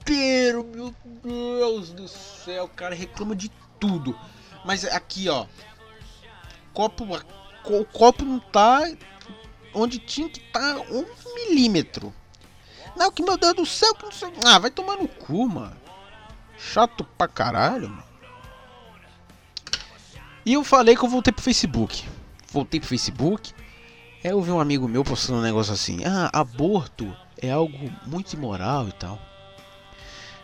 [0.00, 2.64] inteiro, meu Deus do céu.
[2.64, 4.18] O cara reclama de tudo.
[4.64, 5.46] Mas aqui, ó.
[6.72, 7.04] Copo.
[7.64, 8.82] O copo não tá
[9.74, 12.12] onde tinha que tá um milímetro.
[12.96, 14.32] Não, que meu Deus do céu, que não sei.
[14.44, 15.76] Ah, vai tomar no cu, mano.
[16.58, 18.08] Chato pra caralho, mano.
[20.44, 22.08] E eu falei que eu voltei pro Facebook.
[22.50, 23.52] Voltei pro Facebook.
[24.24, 28.32] Aí eu vi um amigo meu postando um negócio assim: Ah, aborto é algo muito
[28.32, 29.18] imoral e tal.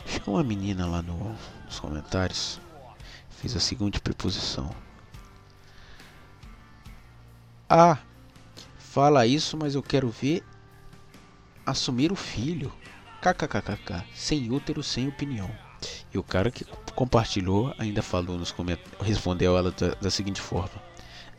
[0.07, 2.61] Chegou uma menina lá no, nos comentários.
[3.45, 4.75] Fez a seguinte preposição:
[7.69, 7.99] Ah,
[8.79, 10.43] fala isso, mas eu quero ver
[11.67, 12.73] assumir o filho.
[13.21, 15.51] KKKKK, sem útero, sem opinião.
[16.11, 20.83] E o cara que compartilhou ainda falou nos comentários, respondeu ela da, da seguinte forma: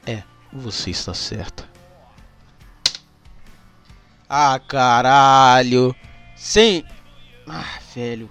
[0.06, 0.22] É,
[0.54, 1.68] você está certa.
[4.30, 5.96] Ah, caralho.
[6.36, 6.86] Sem.
[7.48, 8.30] Ah, velho.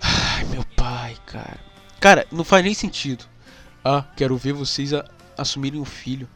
[0.00, 1.67] Ai, meu pai, cara.
[2.00, 3.24] Cara, não faz nem sentido.
[3.84, 4.90] Ah, quero ver vocês
[5.36, 6.28] assumirem um filho.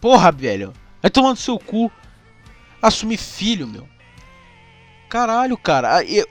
[0.00, 0.72] Porra, velho.
[1.02, 1.90] Vai tomando seu cu.
[2.80, 3.88] Assumir filho, meu.
[5.08, 5.96] Caralho, cara.
[5.96, 6.26] Ah, eu,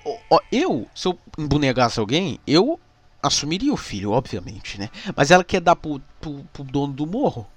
[0.51, 2.79] eu, se eu embunegasse alguém, eu
[3.21, 4.89] assumiria o filho, obviamente, né?
[5.15, 7.47] Mas ela quer dar pro, pro, pro dono do morro.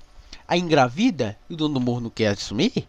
[0.47, 2.89] A engravida e o dono do morro não quer assumir.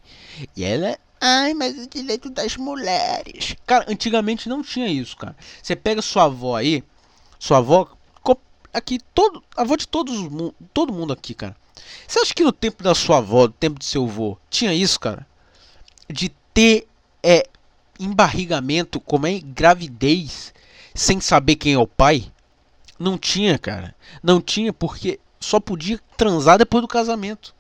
[0.56, 0.98] E ela.
[1.20, 3.56] Ai, mas o direito das mulheres.
[3.66, 5.36] Cara, antigamente não tinha isso, cara.
[5.62, 6.84] Você pega sua avó aí.
[7.38, 7.90] Sua avó.
[8.74, 9.44] Aqui, todo.
[9.56, 10.16] Avó de todos,
[10.74, 11.56] todo mundo aqui, cara.
[12.08, 15.00] Você acha que no tempo da sua avó, no tempo do seu avô, tinha isso,
[15.00, 15.26] cara?
[16.08, 16.88] De ter
[17.24, 17.48] é,
[18.00, 20.54] embarrigamento, como é gravidez,
[20.94, 22.32] sem saber quem é o pai?
[22.98, 23.96] Não tinha, cara.
[24.22, 27.56] Não tinha porque só podia transar depois do casamento.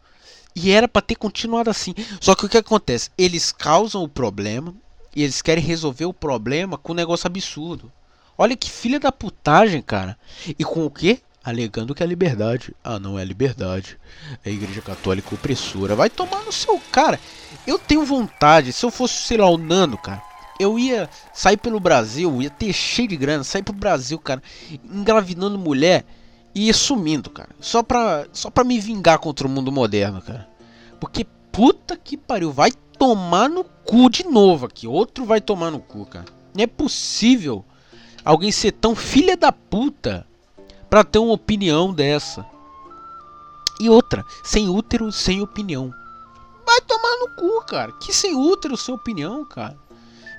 [0.55, 1.93] E era para ter continuado assim.
[2.19, 3.09] Só que o que acontece?
[3.17, 4.75] Eles causam o problema
[5.15, 7.91] e eles querem resolver o problema com um negócio absurdo.
[8.41, 10.17] Olha que filha da putagem, cara.
[10.57, 11.19] E com o quê?
[11.43, 12.73] Alegando que é liberdade.
[12.81, 13.99] Ah, não é liberdade.
[14.45, 15.93] É a igreja católica opressora.
[15.93, 17.19] Vai tomar no seu cara.
[17.67, 18.71] Eu tenho vontade.
[18.71, 20.23] Se eu fosse, sei lá, o Nando, cara
[20.59, 24.43] eu ia sair pelo Brasil, ia ter cheio de grana, sair pro Brasil, cara,
[24.83, 26.03] engravidando mulher
[26.53, 27.49] e ia sumindo, cara.
[27.61, 30.49] Só pra, só pra me vingar contra o mundo moderno, cara.
[30.99, 34.85] Porque puta que pariu, vai tomar no cu de novo aqui.
[34.85, 36.25] Outro vai tomar no cu, cara.
[36.53, 37.63] Não é possível
[38.23, 40.25] alguém ser tão filha da puta
[40.89, 42.45] pra ter uma opinião dessa.
[43.79, 45.93] E outra, sem útero, sem opinião.
[46.65, 47.91] Vai tomar no cu, cara.
[47.93, 49.77] Que sem útero, sem opinião, cara.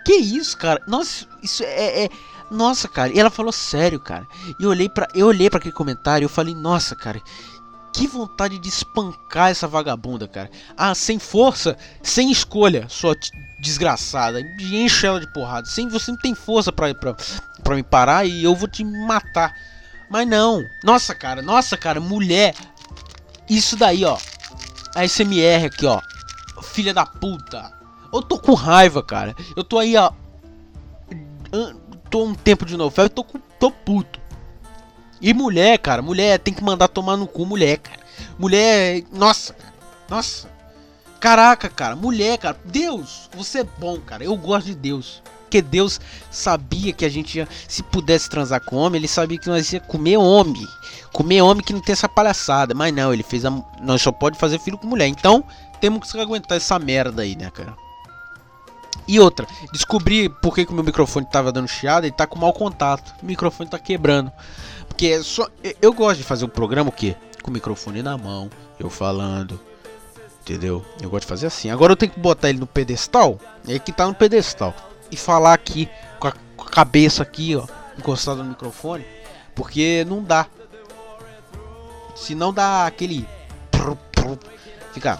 [0.05, 0.83] Que isso, cara?
[0.87, 2.11] Nossa, isso é, é,
[2.51, 3.13] Nossa, cara.
[3.13, 4.27] E ela falou sério, cara.
[4.59, 7.21] E eu olhei para eu olhei para aquele comentário e eu falei: "Nossa, cara,
[7.93, 10.51] que vontade de espancar essa vagabunda, cara.
[10.77, 13.15] Ah, sem força, sem escolha, sua
[13.61, 14.41] desgraçada.
[14.61, 15.67] Enche ela de porrada.
[15.67, 17.15] Sem você não tem força pra, pra,
[17.63, 19.55] pra me parar e eu vou te matar.
[20.09, 20.65] Mas não.
[20.83, 22.55] Nossa, cara, nossa, cara, mulher.
[23.49, 24.17] Isso daí, ó.
[24.95, 26.01] A SMR aqui, ó.
[26.63, 27.73] Filha da puta.
[28.13, 29.35] Eu tô com raiva, cara.
[29.57, 30.13] Eu tô aí, ó.
[32.11, 34.20] Tô um tempo de novela, eu tô, com, tô puto.
[35.21, 38.01] E mulher, cara, mulher tem que mandar tomar no cu, mulher, cara.
[38.39, 39.75] Mulher, nossa, cara.
[40.09, 40.49] Nossa.
[41.21, 42.59] Caraca, cara, mulher, cara.
[42.65, 44.25] Deus, você é bom, cara.
[44.25, 45.23] Eu gosto de Deus.
[45.43, 49.49] Porque Deus sabia que a gente ia, se pudesse transar com homem, ele sabia que
[49.49, 50.67] nós ia comer homem.
[51.13, 52.73] Comer homem que não tem essa palhaçada.
[52.73, 53.51] Mas não, ele fez a.
[53.83, 55.09] Nós só pode fazer filho com mulher.
[55.09, 55.45] Então,
[55.81, 57.77] temos que aguentar essa merda aí, né, cara?
[59.09, 62.53] E outra, descobri por que, o meu microfone tava dando chiado e tá com mau
[62.53, 63.13] contato.
[63.21, 64.31] O microfone tá quebrando.
[65.01, 65.49] Porque é só.
[65.81, 67.17] Eu gosto de fazer um programa o quê?
[67.43, 69.59] Com o microfone na mão, eu falando.
[70.43, 70.85] Entendeu?
[71.01, 71.71] Eu gosto de fazer assim.
[71.71, 73.41] Agora eu tenho que botar ele no pedestal.
[73.67, 74.75] É que tá no pedestal.
[75.11, 77.67] E falar aqui com a, com a cabeça aqui, ó.
[77.99, 79.07] Encostada no microfone.
[79.55, 80.47] Porque não dá.
[82.15, 83.27] Se não dá aquele.
[84.93, 85.19] Fica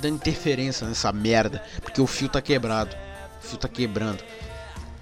[0.00, 2.96] dando interferência nessa merda, porque o fio tá quebrado.
[3.42, 4.24] O fio tá quebrando.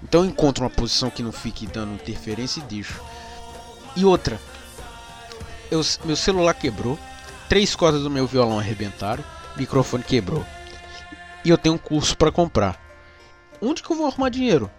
[0.03, 3.01] Então eu encontro uma posição que não fique dando interferência e deixo.
[3.97, 4.39] E outra,
[5.71, 6.99] eu, meu celular quebrou,
[7.49, 9.23] três cordas do meu violão arrebentaram,
[9.55, 10.45] microfone quebrou.
[11.43, 12.79] E eu tenho um curso para comprar.
[13.59, 14.69] Onde que eu vou arrumar dinheiro?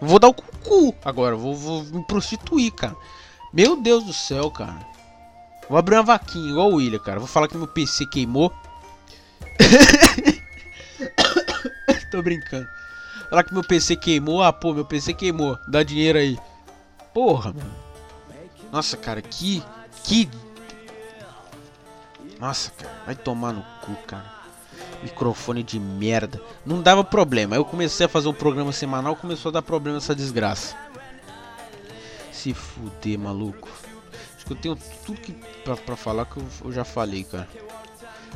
[0.00, 2.96] Vou dar o cu agora, vou, vou me prostituir, cara.
[3.52, 4.84] Meu Deus do céu, cara.
[5.68, 7.20] Vou abrir uma vaquinha igual o William, cara.
[7.20, 8.52] Vou falar que meu PC queimou.
[12.10, 12.66] Tô brincando.
[13.30, 14.42] Falar que meu PC queimou.
[14.42, 15.56] Ah, pô, meu PC queimou.
[15.68, 16.36] Dá dinheiro aí.
[17.14, 17.81] Porra, mano.
[18.72, 19.62] Nossa, cara, que.
[20.02, 20.28] Que.
[22.40, 23.02] Nossa, cara.
[23.04, 24.40] Vai tomar no cu, cara.
[25.02, 26.40] Microfone de merda.
[26.64, 27.54] Não dava problema.
[27.54, 29.14] Eu comecei a fazer um programa semanal.
[29.14, 30.74] Começou a dar problema essa desgraça.
[32.32, 33.68] Se fuder, maluco.
[34.34, 37.46] Acho que eu tenho tudo que pra, pra falar que eu, eu já falei, cara.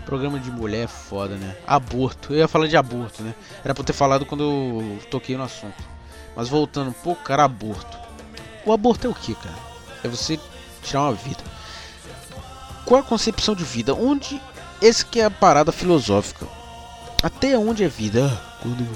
[0.05, 1.57] Programa de mulher é foda, né?
[1.66, 2.34] Aborto.
[2.34, 3.34] Eu ia falar de aborto, né?
[3.64, 5.82] Era pra eu ter falado quando eu toquei no assunto.
[6.37, 7.99] Mas voltando um pouco, cara, aborto.
[8.66, 9.76] O aborto é o que, cara?
[10.07, 10.39] É você
[10.83, 11.43] tirar uma vida.
[12.85, 13.93] Qual a concepção de vida?
[13.93, 14.41] Onde.
[14.81, 16.47] Esse que é a parada filosófica.
[17.23, 18.41] Até onde é vida?
[18.63, 18.87] Quando.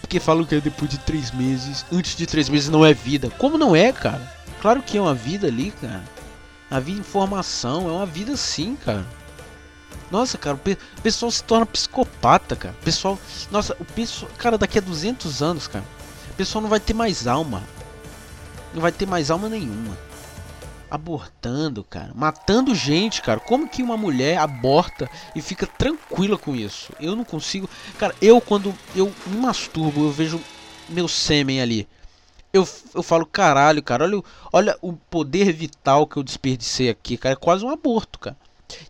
[0.00, 1.86] Porque falam que é depois de três meses.
[1.90, 3.30] Antes de três meses não é vida.
[3.38, 4.30] Como não é, cara?
[4.60, 6.04] Claro que é uma vida ali, cara.
[6.70, 9.06] A vida informação é uma vida sim, cara.
[10.10, 12.74] Nossa, cara, o pessoal se torna psicopata, cara.
[12.78, 13.18] O pessoal,
[13.50, 15.84] nossa, o pessoal, cara, daqui a 200 anos, cara,
[16.30, 17.62] o pessoal não vai ter mais alma.
[18.74, 19.96] Não vai ter mais alma nenhuma.
[20.90, 23.40] Abortando, cara, matando gente, cara.
[23.40, 26.92] Como que uma mulher aborta e fica tranquila com isso?
[27.00, 27.68] Eu não consigo.
[27.98, 30.40] Cara, eu quando eu me masturbo, eu vejo
[30.88, 31.88] meu sêmen ali.
[32.52, 34.22] Eu, eu falo, caralho, cara, olha,
[34.52, 37.34] olha o poder vital que eu desperdicei aqui, cara.
[37.34, 38.36] É quase um aborto, cara.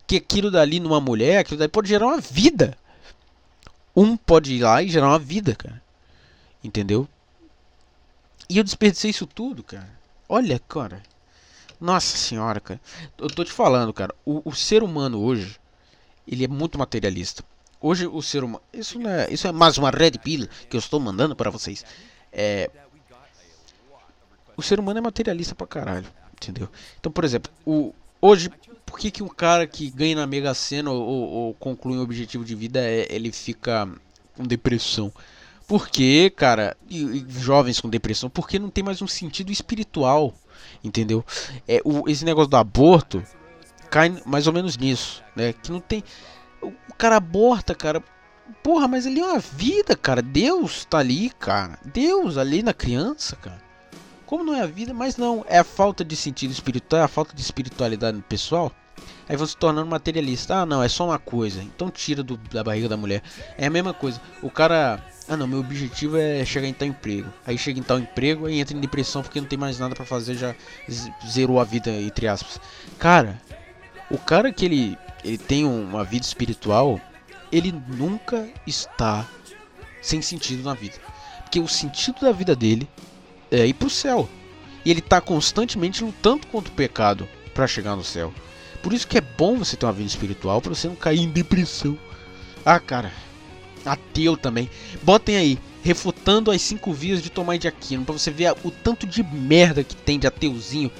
[0.07, 2.77] Que aquilo dali numa mulher, aquilo dali pode gerar uma vida.
[3.95, 5.81] Um pode ir lá e gerar uma vida, cara.
[6.63, 7.07] Entendeu?
[8.49, 9.89] E eu desperdicei isso tudo, cara.
[10.27, 11.03] Olha, cara.
[11.79, 12.81] Nossa senhora, cara.
[13.17, 14.13] Eu tô te falando, cara.
[14.25, 15.59] O, o ser humano hoje,
[16.27, 17.43] ele é muito materialista.
[17.81, 18.61] Hoje o ser humano.
[18.73, 21.85] Isso, é, isso é mais uma red pill que eu estou mandando para vocês.
[22.31, 22.69] É.
[24.57, 26.07] O ser humano é materialista pra caralho.
[26.33, 26.69] Entendeu?
[26.99, 28.49] Então, por exemplo, o, hoje,
[28.85, 32.01] por que, que um cara que ganha na Mega Sena ou, ou, ou conclui um
[32.01, 33.87] objetivo de vida, é, ele fica
[34.35, 35.13] com depressão?
[35.67, 40.33] Porque, cara, e, e jovens com depressão, porque não tem mais um sentido espiritual
[40.83, 41.25] entendeu?
[41.67, 43.23] É, o, esse negócio do aborto
[43.89, 45.53] cai mais ou menos nisso, né?
[45.53, 46.03] Que não tem.
[46.61, 48.03] O, cara aborta, cara.
[48.63, 50.21] Porra, mas ali é uma vida, cara.
[50.21, 51.79] Deus tá ali, cara.
[51.85, 53.61] Deus ali na criança, cara.
[54.25, 57.07] Como não é a vida, mas não, é a falta de sentido espiritual, é a
[57.07, 58.71] falta de espiritualidade no pessoal.
[59.27, 60.61] Aí você tornando materialista.
[60.61, 61.61] Ah, não, é só uma coisa.
[61.61, 63.21] Então tira do, da barriga da mulher.
[63.57, 64.19] É a mesma coisa.
[64.41, 67.31] O cara ah não, meu objetivo é chegar em tal emprego.
[67.45, 70.03] Aí chega em tal emprego, aí entra em depressão porque não tem mais nada para
[70.03, 70.55] fazer, já
[71.29, 72.59] zerou a vida, entre aspas.
[72.97, 73.39] Cara,
[74.09, 76.99] o cara que ele, ele tem uma vida espiritual,
[77.51, 79.27] ele nunca está
[80.01, 80.95] sem sentido na vida.
[81.43, 82.89] Porque o sentido da vida dele
[83.51, 84.27] é ir pro céu.
[84.83, 88.33] E ele está constantemente lutando contra o pecado para chegar no céu.
[88.81, 91.29] Por isso que é bom você ter uma vida espiritual para você não cair em
[91.29, 91.97] depressão.
[92.65, 93.11] Ah, cara,
[93.85, 94.69] ateu também.
[95.03, 99.05] Botem aí, refutando as cinco vias de Tomás de Aquino, pra você ver o tanto
[99.05, 100.91] de merda que tem de ateuzinho.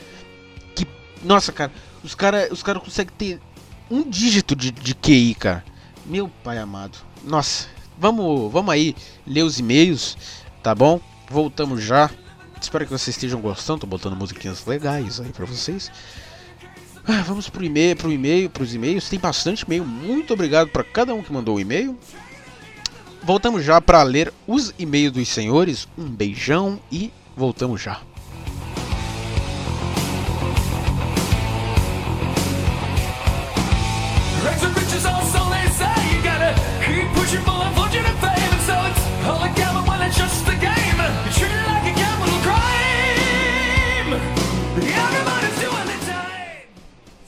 [0.75, 0.87] Que,
[1.23, 1.71] nossa, cara,
[2.03, 3.41] os caras os cara conseguem ter
[3.89, 5.63] um dígito de, de QI, cara.
[6.05, 6.97] Meu pai amado.
[7.23, 7.67] Nossa,
[7.97, 10.17] vamos, vamos aí ler os e-mails,
[10.63, 10.99] tá bom?
[11.29, 12.09] Voltamos já.
[12.61, 13.81] Espero que vocês estejam gostando.
[13.81, 15.91] Tô botando musiquinhas legais aí pra vocês.
[17.11, 19.09] Ah, vamos pro e-mail, pro e-mail, pros e-mails.
[19.09, 19.83] Tem bastante e-mail.
[19.83, 21.97] Muito obrigado para cada um que mandou o e-mail.
[23.23, 25.87] Voltamos já para ler os e-mails dos senhores.
[25.97, 27.99] Um beijão e voltamos já.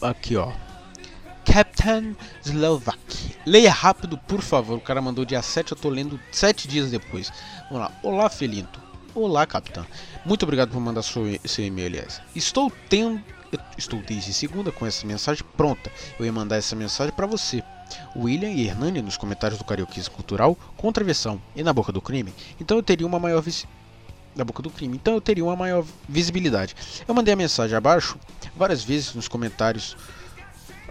[0.01, 0.51] Aqui ó.
[1.45, 3.35] Captain Slovak.
[3.45, 4.77] Leia rápido, por favor.
[4.77, 7.31] O cara mandou dia 7, eu tô lendo 7 dias depois.
[7.69, 7.91] Vamos lá.
[8.01, 8.81] Olá, Felinto.
[9.13, 9.85] Olá, capitão.
[10.25, 12.21] Muito obrigado por mandar seu, seu e-mail, aliás.
[12.35, 13.21] Estou tendo.
[13.77, 15.91] Estou desde segunda com essa mensagem pronta.
[16.17, 17.61] Eu ia mandar essa mensagem para você.
[18.15, 22.33] William e Hernani nos comentários do Carioquice Cultural, Contraversão e Na Boca do Crime.
[22.59, 23.43] Então eu teria uma maior.
[24.35, 24.95] Da boca do crime.
[24.95, 26.75] Então eu teria uma maior visibilidade.
[27.07, 28.17] Eu mandei a mensagem abaixo
[28.55, 29.95] várias vezes nos comentários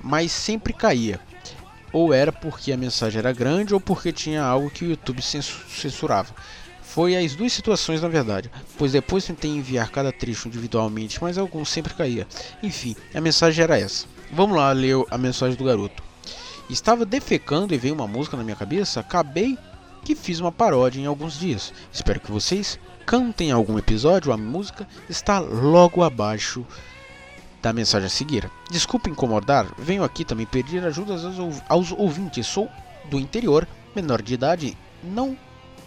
[0.03, 1.21] mas sempre caía.
[1.93, 6.35] Ou era porque a mensagem era grande ou porque tinha algo que o YouTube censurava.
[6.83, 11.69] Foi as duas situações na verdade, pois depois tentei enviar cada trecho individualmente, mas alguns
[11.69, 12.27] sempre caía.
[12.63, 14.07] Enfim, a mensagem era essa.
[14.33, 16.03] Vamos lá ler a mensagem do garoto.
[16.69, 19.59] Estava defecando e veio uma música na minha cabeça, acabei
[20.05, 21.73] que fiz uma paródia em alguns dias.
[21.93, 22.79] Espero que vocês
[23.11, 26.65] cantem algum episódio, a música está logo abaixo
[27.61, 28.49] da mensagem a seguir.
[28.71, 31.17] Desculpe incomodar, venho aqui também pedir ajuda
[31.69, 32.47] aos ouvintes.
[32.47, 32.71] Sou
[33.07, 35.37] do interior, menor de idade, não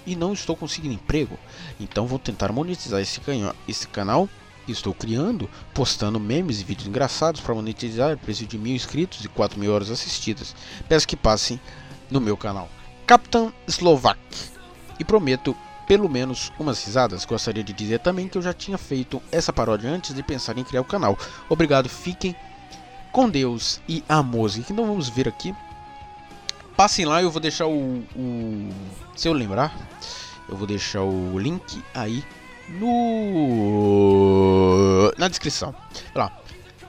[0.06, 1.40] e não estou conseguindo emprego.
[1.80, 4.28] Então vou tentar monetizar esse, canho, esse canal
[4.66, 9.30] que estou criando, postando memes e vídeos engraçados para monetizar, preço de mil inscritos e
[9.30, 10.54] 4 mil horas assistidas.
[10.90, 11.58] Peço que passem
[12.12, 12.68] no meu canal.
[13.08, 14.20] Capitão Slovak.
[15.00, 15.56] E prometo
[15.88, 17.26] pelo menos umas risadas.
[17.26, 20.64] Gostaria de dizer também que eu já tinha feito essa paródia antes de pensar em
[20.64, 21.18] criar o canal.
[21.50, 22.36] Obrigado, fiquem
[23.12, 24.72] com Deus e a música.
[24.72, 25.54] Então vamos ver aqui.
[26.76, 28.70] Passem lá, eu vou deixar o, o
[29.16, 29.78] se eu lembrar,
[30.50, 32.24] eu vou deixar o link aí
[32.70, 33.14] no
[35.18, 35.76] na descrição.
[36.16, 36.32] Lá.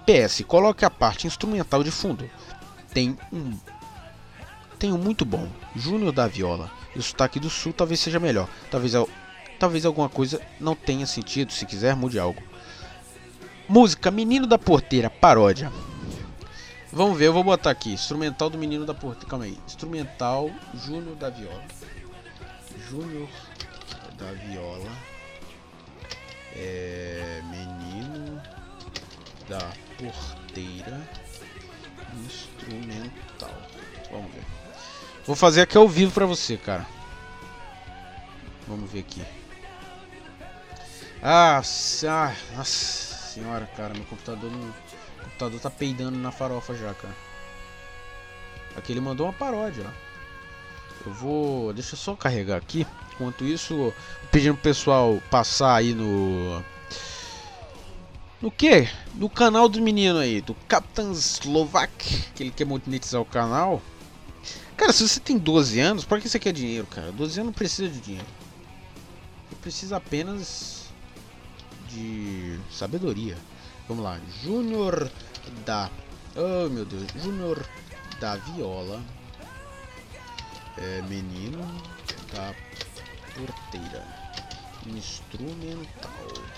[0.06, 2.30] PS, coloque a parte instrumental de fundo.
[2.92, 3.58] Tem um
[4.78, 8.48] tem um muito bom, Júnior da Viola e o sotaque do sul talvez seja melhor.
[8.70, 8.92] Talvez,
[9.58, 12.42] talvez alguma coisa não tenha sentido, se quiser mude algo.
[13.68, 15.72] Música Menino da Porteira, paródia.
[16.92, 17.92] Vamos ver, eu vou botar aqui.
[17.92, 19.28] Instrumental do Menino da Porteira.
[19.28, 19.58] Calma aí.
[19.66, 21.64] Instrumental Júnior da Viola.
[22.88, 23.28] Júnior
[24.18, 24.90] da Viola.
[26.54, 27.42] É.
[27.50, 28.40] Menino
[29.48, 31.00] da porteira
[32.24, 33.54] instrumental.
[34.10, 34.53] Vamos ver.
[35.26, 36.86] Vou fazer aqui ao vivo pra você, cara.
[38.68, 39.22] Vamos ver aqui.
[41.22, 41.62] Ah,
[42.08, 47.14] ah, nossa senhora, cara, meu computador o computador tá peidando na farofa já, cara.
[48.76, 50.04] Aqui ele mandou uma paródia, ó.
[51.06, 52.86] Eu vou, deixa eu só carregar aqui.
[53.14, 53.92] Enquanto isso,
[54.30, 56.62] pedindo pro pessoal passar aí no
[58.40, 58.88] no que?
[59.14, 63.80] No canal do menino aí, do Captain Slovak, que ele quer monetizar o canal.
[64.76, 67.12] Cara, se você tem 12 anos, pra que você quer dinheiro, cara?
[67.12, 68.26] 12 anos não precisa de dinheiro.
[69.48, 70.86] Você precisa apenas
[71.88, 73.36] de sabedoria.
[73.88, 75.10] Vamos lá, Júnior
[75.64, 75.90] da...
[76.34, 77.04] Oh, meu Deus.
[77.22, 77.64] Júnior
[78.20, 79.02] da Viola.
[80.76, 81.58] É, menino
[82.32, 82.54] da
[83.34, 84.04] porteira.
[84.86, 86.10] Instrumental.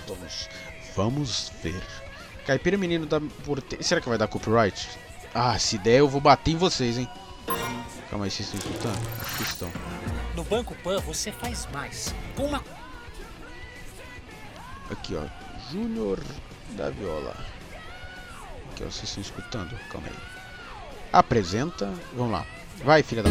[0.07, 0.49] Vamos,
[0.95, 1.82] vamos ver.
[2.47, 3.84] Caipira menino da porteira.
[3.84, 4.89] Será que vai dar copyright?
[5.34, 7.09] Ah, se der eu vou bater em vocês, hein.
[8.11, 8.99] Calma aí, vocês estão escutando?
[9.20, 9.72] Acho que estão.
[10.34, 12.14] No Banco Pan você faz mais.
[12.36, 12.62] Com uma.
[14.90, 15.24] Aqui, ó.
[15.70, 16.20] Júnior
[16.70, 17.34] da Viola.
[18.72, 18.90] Aqui, ó.
[18.90, 19.78] Vocês estão escutando?
[19.90, 20.16] Calma aí.
[21.12, 21.92] Apresenta.
[22.14, 22.47] Vamos lá.
[22.84, 23.30] Vai, filha da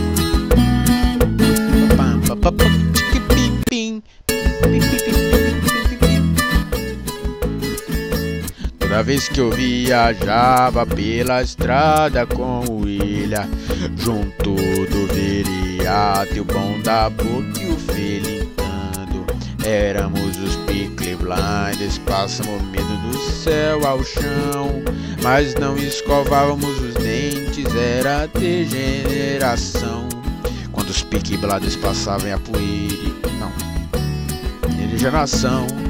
[8.95, 13.45] Toda vez que eu viajava pela estrada com o Ilha,
[13.97, 19.25] junto do viriato, o bom da boca e o felintando,
[19.65, 24.81] éramos os Pickle Blinders, passamos medo do céu ao chão,
[25.21, 30.07] mas não escovávamos os dentes, era degeneração.
[30.71, 33.51] Quando os Pickle Blinders passavam a poeira, não,
[34.87, 35.84] degeneração.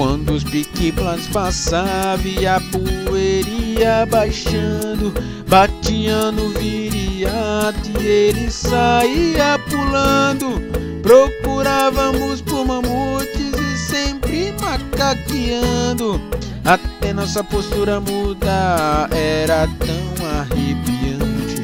[0.00, 5.12] Quando os piquiplans passavam e a baixando,
[5.46, 10.58] batia no viriato e ele saía pulando.
[11.02, 16.18] Procurávamos por mamutes e sempre macaqueando.
[16.64, 21.60] Até nossa postura mudar era tão arrepiante.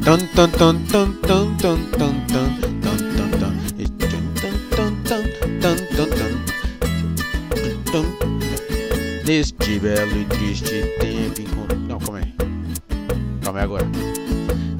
[0.00, 3.03] Tan tan tan tan tan tan tan tan tan tan
[9.34, 11.66] Neste belo e triste tempo.
[11.88, 12.32] Não, calma aí.
[13.42, 13.86] Calma aí agora.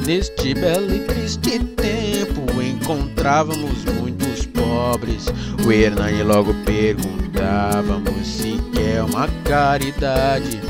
[0.06, 5.26] Neste belo e triste tempo encontrávamos muitos pobres.
[5.66, 10.60] O Hernani logo perguntávamos se quer uma caridade.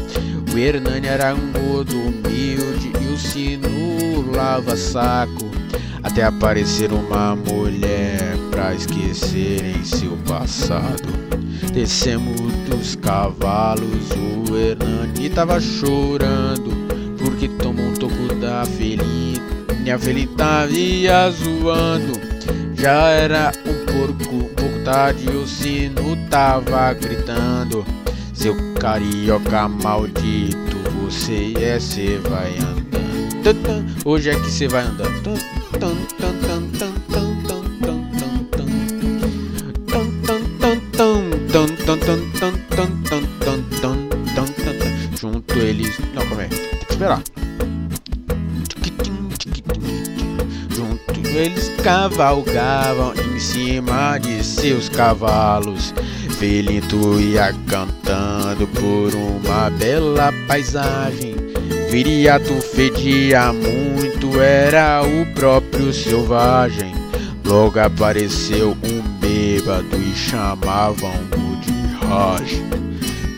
[0.50, 5.50] O Hernani era um gordo humilde e o sino lava saco.
[6.02, 11.43] Até aparecer uma mulher pra esquecerem seu passado.
[11.72, 16.70] Descemos dos cavalos, o Hernani tava chorando
[17.18, 19.42] porque tomou um toco da felina.
[19.92, 22.12] A felina tava zoando,
[22.74, 25.28] já era um porco, um pouco tarde.
[25.28, 27.84] O sino tava gritando:
[28.32, 33.84] Seu carioca maldito, você é, cê vai andando.
[34.04, 35.34] Hoje é que cê vai andando.
[45.24, 45.98] Junto eles.
[46.12, 46.48] Não, calma aí.
[46.48, 47.22] Tem que esperar.
[50.68, 55.94] Junto eles cavalgavam em cima de seus cavalos.
[56.38, 61.36] Felito ia cantando por uma bela paisagem.
[61.90, 66.92] Viriato fedia muito, era o próprio selvagem.
[67.46, 71.23] Logo apareceu um bêbado e chamavam-o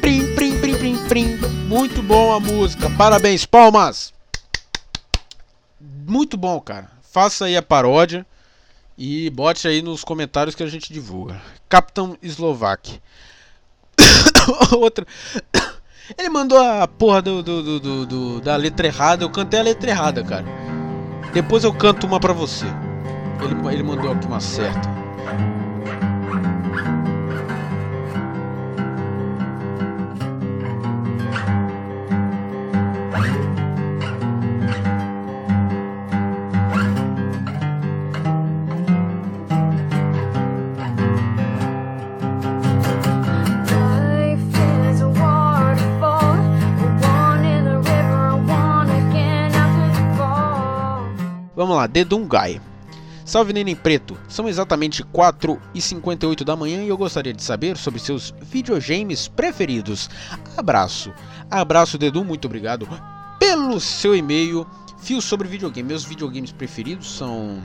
[0.00, 1.36] Prim, prim, prim, prim, prim.
[1.66, 2.90] Muito bom a música.
[2.90, 4.12] Parabéns, palmas.
[5.80, 6.90] Muito bom, cara.
[7.12, 8.26] Faça aí a paródia
[8.96, 11.40] e bote aí nos comentários que a gente divulga.
[11.68, 13.00] Capitão Slovak.
[14.76, 15.06] Outra.
[16.16, 19.24] Ele mandou a porra do, do, do, do, da letra errada.
[19.24, 20.44] Eu cantei a letra errada, cara.
[21.32, 22.66] Depois eu canto uma pra você.
[23.42, 24.88] Ele, ele mandou aqui uma certa.
[51.86, 52.60] Dedungai.
[53.24, 54.16] Salve Neném Preto!
[54.28, 59.26] São exatamente 4 e 58 da manhã e eu gostaria de saber sobre seus videogames
[59.26, 60.08] preferidos.
[60.56, 61.12] Abraço!
[61.50, 62.88] Abraço, Dedu, muito obrigado
[63.38, 64.66] pelo seu e-mail.
[64.98, 65.88] Fio sobre videogame.
[65.88, 67.62] Meus videogames preferidos são.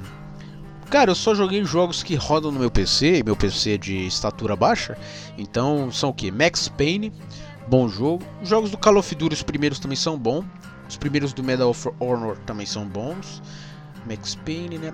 [0.90, 4.56] Cara, eu só joguei jogos que rodam no meu PC, meu PC é de estatura
[4.56, 4.98] baixa.
[5.38, 6.32] Então são o que?
[6.32, 7.14] Max Payne,
[7.68, 8.24] bom jogo.
[8.42, 10.44] Os jogos do Call of Duty, os primeiros também são bons.
[10.90, 13.42] Os primeiros do Medal of Honor também são bons.
[14.06, 14.93] Max Payne, né?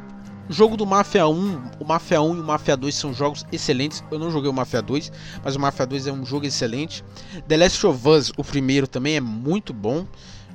[0.50, 4.02] O jogo do Mafia 1, o Mafia 1 e o Mafia 2 são jogos excelentes.
[4.10, 5.12] Eu não joguei o Mafia 2,
[5.44, 7.04] mas o Mafia 2 é um jogo excelente.
[7.48, 10.08] The Last of Us, o primeiro, também é muito bom.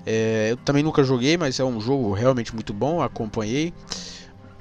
[0.06, 3.74] É, eu também nunca joguei, mas é um jogo realmente muito bom, acompanhei.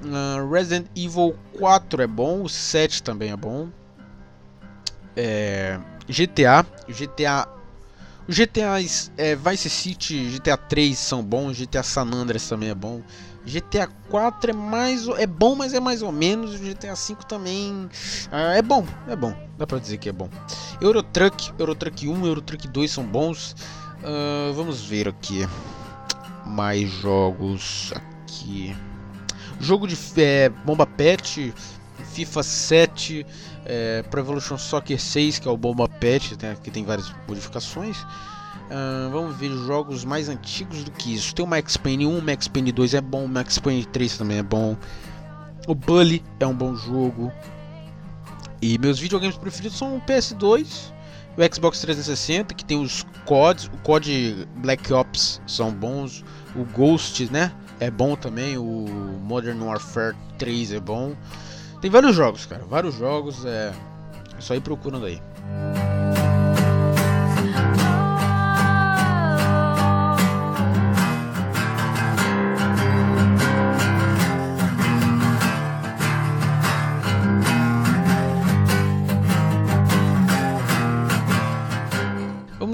[0.02, 3.68] Uh, Resident Evil 4 é bom, o 7 também é bom.
[5.16, 5.78] É,
[6.08, 7.48] GTA, GTA
[8.28, 8.78] GTA
[9.16, 13.02] é, Vice City, GTA 3 são bons, GTA San Andreas também é bom.
[13.44, 16.54] GTA 4 é mais é bom, mas é mais ou menos.
[16.54, 17.88] O GTA 5 também
[18.30, 19.34] ah, é bom, é bom.
[19.58, 20.28] Dá pra dizer que é bom.
[20.80, 23.54] Euro Truck, Euro Truck 1, Euro Truck 2 são bons.
[24.02, 25.46] Uh, vamos ver aqui
[26.44, 28.76] mais jogos aqui.
[29.60, 31.54] Jogo de é, Bomba Pet,
[32.12, 33.26] FIFA 7,
[33.64, 37.96] é, Pro Evolution Soccer 6, que é o Bomba Pet, né, que tem várias modificações.
[38.72, 41.34] Uh, vamos ver jogos mais antigos do que isso.
[41.34, 44.42] Tem o Max Payne 1, Max Payne 2 é bom, Max Payne 3 também é
[44.42, 44.74] bom.
[45.66, 47.30] O Bully é um bom jogo.
[48.62, 50.90] E meus videogames preferidos são o PS2,
[51.36, 56.24] o Xbox 360, que tem os CODs, o COD Black Ops são bons,
[56.56, 57.52] o Ghost, né?
[57.78, 58.86] É bom também, o
[59.22, 61.14] Modern Warfare 3 é bom.
[61.82, 63.74] Tem vários jogos, cara, vários jogos, é,
[64.38, 65.20] é só ir procurando aí.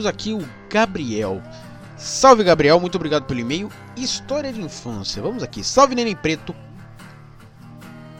[0.09, 1.43] Aqui o Gabriel.
[1.97, 3.71] Salve Gabriel, muito obrigado pelo e-mail.
[3.97, 5.21] História de infância.
[5.21, 5.65] Vamos aqui.
[5.65, 6.55] Salve Neném Preto.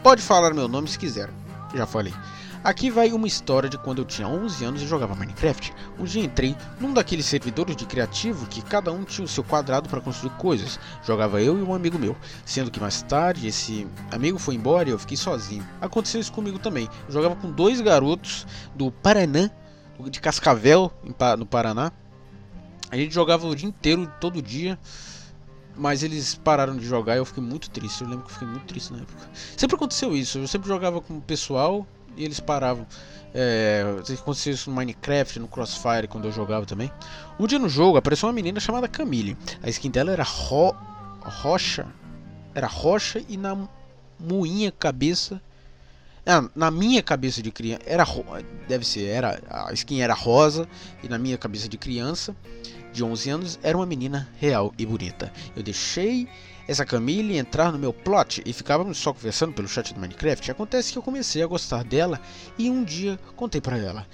[0.03, 1.29] Pode falar meu nome se quiser.
[1.73, 2.13] Já falei.
[2.61, 5.73] Aqui vai uma história de quando eu tinha 11 anos e jogava Minecraft.
[5.97, 9.87] Um dia entrei num daqueles servidores de criativo que cada um tinha o seu quadrado
[9.87, 10.77] para construir coisas.
[11.05, 14.91] Jogava eu e um amigo meu, sendo que mais tarde esse amigo foi embora e
[14.91, 15.65] eu fiquei sozinho.
[15.79, 16.89] Aconteceu isso comigo também.
[17.07, 19.49] Eu jogava com dois garotos do Paraná
[20.07, 20.91] de Cascavel,
[21.37, 21.91] no Paraná.
[22.91, 24.79] A gente jogava o dia inteiro, todo dia.
[25.75, 28.01] Mas eles pararam de jogar e eu fiquei muito triste.
[28.03, 29.29] Eu lembro que eu fiquei muito triste na época.
[29.55, 30.37] Sempre aconteceu isso.
[30.37, 31.87] Eu sempre jogava com o pessoal
[32.17, 32.85] e eles paravam.
[33.33, 33.85] É,
[34.19, 36.91] aconteceu isso no Minecraft, no Crossfire, quando eu jogava também.
[37.39, 39.37] Um dia no jogo apareceu uma menina chamada Camille.
[39.63, 40.75] A skin dela era ro
[41.21, 41.87] rocha.
[42.53, 43.57] Era rocha e na
[44.19, 45.41] moinha cabeça
[46.55, 48.05] na minha cabeça de criança era
[48.67, 50.67] deve ser era a skin era rosa
[51.03, 52.35] e na minha cabeça de criança
[52.93, 55.31] de 11 anos era uma menina real e bonita.
[55.55, 56.27] Eu deixei
[56.67, 60.51] essa Camille entrar no meu plot e ficávamos só conversando pelo chat do Minecraft.
[60.51, 62.19] Acontece que eu comecei a gostar dela
[62.57, 64.05] e um dia contei para ela.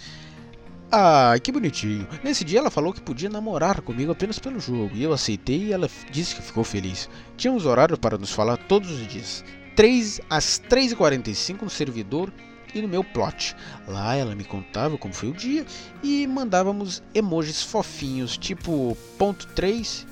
[0.91, 2.07] Ah, que bonitinho.
[2.23, 5.73] Nesse dia ela falou que podia namorar comigo apenas pelo jogo e eu aceitei e
[5.73, 7.09] ela disse que ficou feliz.
[7.35, 9.43] Tínhamos horário para nos falar todos os dias.
[9.75, 12.31] 3 às 3h45 no servidor
[12.73, 13.55] e no meu plot.
[13.87, 15.65] Lá ela me contava como foi o dia
[16.03, 20.05] e mandávamos emojis fofinhos, tipo ponto 3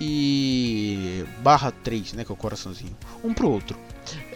[0.00, 3.78] e barra 3, né, que é o coraçãozinho, um pro outro.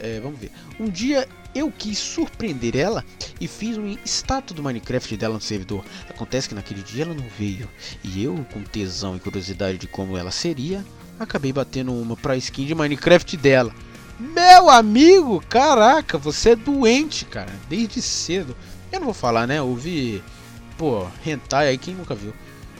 [0.00, 0.50] É, vamos ver.
[0.78, 3.04] Um dia eu quis surpreender ela
[3.40, 5.84] e fiz um status do Minecraft dela no servidor.
[6.08, 7.68] Acontece que naquele dia ela não veio
[8.02, 10.84] e eu, com tesão e curiosidade de como ela seria,
[11.18, 13.74] acabei batendo uma pra skin de Minecraft dela.
[14.20, 18.54] Meu amigo, caraca, você é doente, cara, desde cedo.
[18.92, 19.62] Eu não vou falar, né?
[19.62, 20.22] Ouvi,
[20.76, 22.34] pô, hentai aí, quem nunca viu.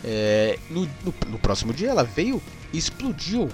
[0.04, 2.42] É, no, no, no, próximo dia ela veio
[2.74, 3.48] e explodiu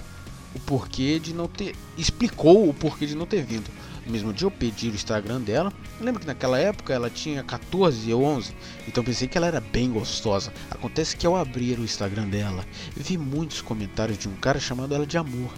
[0.53, 1.77] o porquê de não ter.
[1.97, 3.71] Explicou o porquê de não ter vindo.
[4.05, 5.71] No mesmo dia eu pedi o Instagram dela.
[5.97, 8.53] Eu lembro que naquela época ela tinha 14 ou 11,
[8.85, 10.51] então pensei que ela era bem gostosa.
[10.69, 12.65] Acontece que ao abrir o Instagram dela,
[12.97, 15.53] vi muitos comentários de um cara chamando ela de amor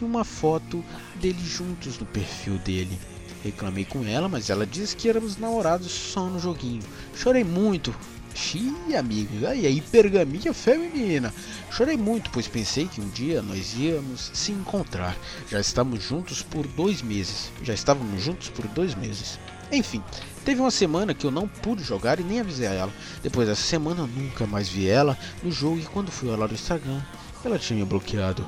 [0.00, 0.84] e uma foto
[1.16, 2.98] deles juntos no perfil dele.
[3.42, 6.82] Reclamei com ela, mas ela disse que éramos namorados só no joguinho.
[7.14, 7.94] Chorei muito.
[8.34, 11.34] Xiii, amigo, aí a hipergamia feminina.
[11.70, 15.16] Chorei muito, pois pensei que um dia nós íamos se encontrar.
[15.48, 17.50] Já estamos juntos por dois meses.
[17.62, 19.38] Já estávamos juntos por dois meses.
[19.72, 20.02] Enfim,
[20.44, 22.92] teve uma semana que eu não pude jogar e nem avisei ela.
[23.22, 26.54] Depois dessa semana eu nunca mais vi ela no jogo e quando fui olhar no
[26.54, 27.00] Instagram,
[27.44, 28.46] ela tinha me bloqueado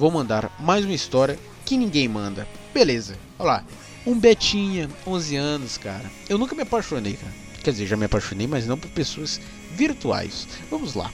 [0.00, 2.48] vou mandar mais uma história que ninguém manda.
[2.72, 3.64] Beleza, olha lá.
[4.06, 6.10] Um Betinha, 11 anos, cara.
[6.26, 7.34] Eu nunca me apaixonei, cara.
[7.62, 9.38] Quer dizer, já me apaixonei, mas não por pessoas
[9.72, 10.48] virtuais.
[10.70, 11.12] Vamos lá.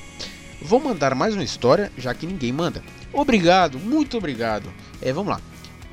[0.63, 2.81] Vou mandar mais uma história, já que ninguém manda.
[3.13, 4.73] Obrigado, muito obrigado.
[5.03, 5.41] É, vamos lá.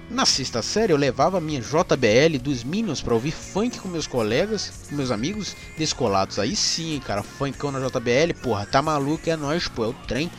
[0.07, 4.71] Na sexta série eu levava minha JBL dos Minions para ouvir funk com meus colegas,
[4.87, 6.37] com meus amigos descolados.
[6.37, 10.29] Aí sim, cara, funkão na JBL, porra, tá maluco, é nóis, pô, é o trem.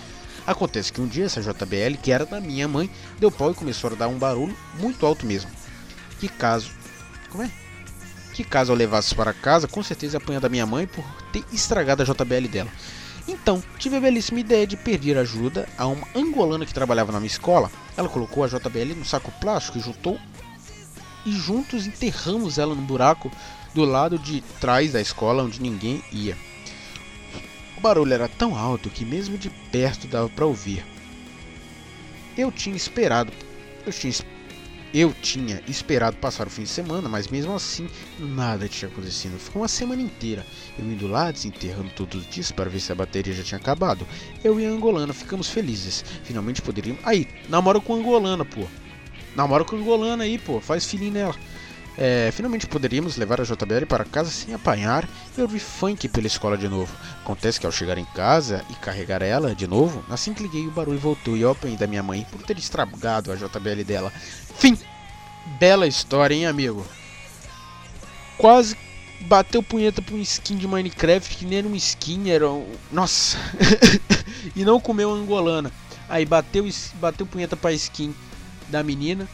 [0.47, 3.91] Acontece que um dia essa JBL, que era da minha mãe, deu pau e começou
[3.91, 5.51] a dar um barulho muito alto mesmo.
[6.21, 6.71] Que caso.
[7.31, 7.51] Como é?
[8.33, 12.03] Que caso eu levasse para casa, com certeza apanha da minha mãe por ter estragado
[12.03, 12.71] a JBL dela.
[13.27, 17.31] Então, tive a belíssima ideia de pedir ajuda a uma angolana que trabalhava na minha
[17.31, 17.71] escola.
[17.97, 20.19] Ela colocou a JBL no saco plástico e juntou
[21.25, 23.31] e juntos enterramos ela no buraco
[23.75, 26.37] do lado de trás da escola onde ninguém ia.
[27.85, 30.83] Barulho era tão alto que mesmo de perto dava para ouvir.
[32.35, 33.31] Eu tinha esperado,
[33.85, 34.15] eu tinha
[34.95, 37.87] eu tinha esperado passar o fim de semana, mas mesmo assim
[38.19, 39.39] nada tinha acontecido.
[39.39, 40.47] Ficou uma semana inteira.
[40.79, 44.07] Eu indo lá, desenterrando todos os dias para ver se a bateria já tinha acabado.
[44.43, 46.03] Eu e a angolana ficamos felizes.
[46.23, 47.03] Finalmente poderíamos.
[47.05, 48.63] Aí, namora com a angolana, pô.
[49.37, 50.59] Namora com a angolana aí, pô.
[50.59, 51.35] Faz filhinho nela.
[51.97, 56.59] É, finalmente poderíamos levar a JBL para casa sem apanhar e ouvir funk pela escola
[56.59, 56.93] de novo.
[57.23, 60.73] Acontece que ao chegar em casa e carregar ela de novo, assim que liguei o
[60.73, 64.13] barulho voltou e eu apanhei da minha mãe por ter estragado a JBL dela.
[64.59, 64.77] Fim!
[65.59, 66.85] Bela história, hein, amigo?
[68.39, 68.77] Quase
[69.21, 72.67] bateu punheta pra um skin de Minecraft que nem era um skin, era um...
[72.91, 73.39] Nossa!
[74.57, 75.71] e não comeu angolana.
[76.09, 78.15] Aí bateu, bateu punheta pra skin
[78.69, 79.29] da menina,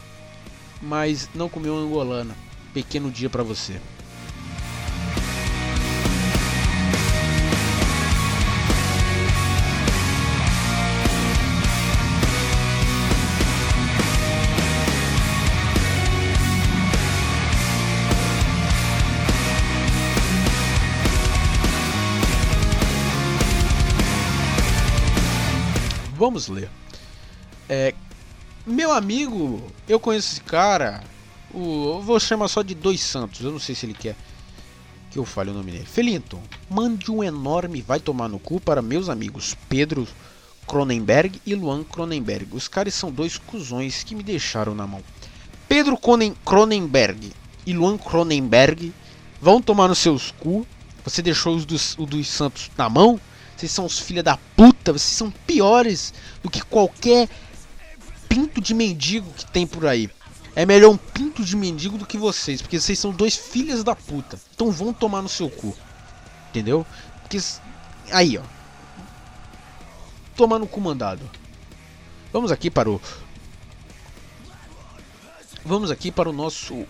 [0.81, 2.35] mas não comeu angolana.
[2.73, 3.79] Pequeno dia para você.
[26.21, 26.69] Vamos ler.
[27.67, 27.95] É,
[28.63, 31.03] meu amigo, eu conheço esse cara.
[31.53, 33.41] O, eu vou chamar só de Dois Santos.
[33.41, 34.15] Eu não sei se ele quer
[35.11, 35.85] que eu fale o nome dele.
[35.85, 40.07] Felinton, mande um enorme vai tomar no cu para meus amigos Pedro
[40.65, 42.55] Cronenberg e Luan Cronenberg.
[42.55, 45.03] Os caras são dois cuzões que me deixaram na mão.
[45.67, 45.97] Pedro
[46.45, 47.33] Cronenberg
[47.65, 48.93] e Luan Cronenberg
[49.41, 50.65] vão tomar nos seus cu.
[51.03, 53.19] Você deixou os dos, o dos Santos na mão?
[53.57, 57.29] Vocês são os filha da puta, vocês são piores do que qualquer
[58.29, 60.09] pinto de mendigo que tem por aí.
[60.55, 63.95] É melhor um pinto de mendigo do que vocês, porque vocês são dois filhas da
[63.95, 64.39] puta.
[64.53, 65.75] Então vão tomar no seu cu.
[66.49, 66.85] Entendeu?
[67.21, 67.37] Porque
[68.11, 68.43] aí, ó.
[70.35, 71.29] Tomar no cu mandado.
[72.33, 73.01] Vamos aqui para o
[75.63, 76.85] Vamos aqui para o nosso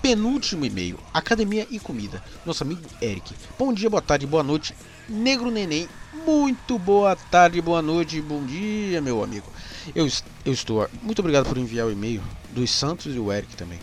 [0.00, 0.98] penúltimo e-mail.
[1.12, 2.22] Academia e comida.
[2.46, 3.34] Nosso amigo Eric.
[3.58, 4.74] Bom dia, boa tarde, boa noite
[5.08, 5.88] Negro Neném,
[6.24, 9.46] muito boa tarde, boa noite, bom dia, meu amigo.
[9.94, 10.08] Eu,
[10.44, 10.88] eu estou.
[11.02, 13.80] Muito obrigado por enviar o e-mail dos Santos e o Eric também.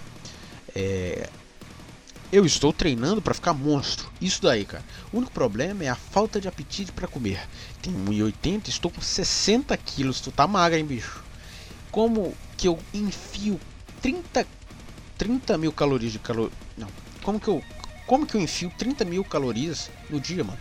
[0.75, 1.29] É,
[2.31, 4.09] eu estou treinando para ficar monstro.
[4.21, 4.83] Isso daí, cara.
[5.11, 7.41] O único problema é a falta de apetite para comer.
[7.81, 10.21] Tenho 1,80 estou com 60 quilos.
[10.21, 11.23] Tu tá magra, hein, bicho?
[11.91, 13.59] Como que eu enfio
[14.01, 14.45] 30,
[15.17, 16.51] 30 mil calorias de calor.
[16.77, 16.87] Não.
[17.23, 17.63] Como que eu.
[18.05, 20.59] Como que eu enfio 30 mil calorias no dia, mano?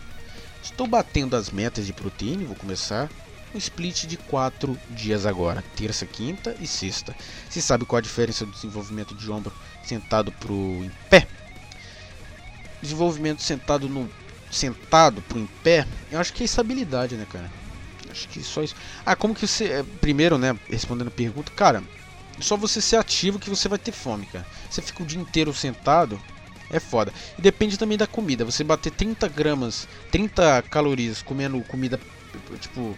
[0.61, 3.09] Estou batendo as metas de proteína vou começar
[3.53, 7.15] um split de 4 dias agora, terça, quinta e sexta.
[7.49, 11.27] Você sabe qual a diferença do desenvolvimento de ombro sentado pro em pé?
[12.81, 14.09] Desenvolvimento sentado no
[14.51, 17.51] sentado pro em pé, eu acho que é estabilidade, né, cara?
[18.09, 18.75] Acho que só isso.
[19.05, 21.83] Ah, como que você é, primeiro, né, respondendo a pergunta, cara,
[22.39, 24.45] só você ser ativo que você vai ter fome, cara.
[24.69, 26.19] Você fica o dia inteiro sentado,
[26.71, 27.13] é foda.
[27.37, 28.45] E depende também da comida.
[28.45, 31.99] Você bater 30 gramas, 30 calorias comendo comida
[32.59, 32.95] tipo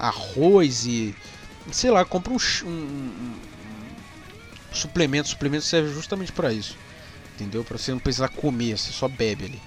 [0.00, 1.14] arroz e.
[1.70, 3.34] Sei lá, compra um, um, um
[4.72, 5.28] suplemento.
[5.28, 6.76] Suplemento serve justamente para isso.
[7.34, 7.62] Entendeu?
[7.62, 9.62] Para você não precisar comer, você só bebe ali.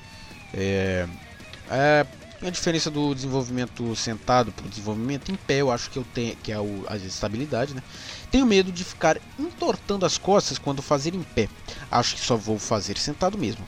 [0.54, 1.08] É,
[1.70, 2.06] é,
[2.42, 6.36] a diferença do desenvolvimento sentado para o desenvolvimento em pé, eu acho que eu tenho
[6.36, 7.82] que é o, a estabilidade, né?
[8.30, 11.48] Tenho medo de ficar entortando as costas quando fazer em pé.
[11.90, 13.66] Acho que só vou fazer sentado mesmo.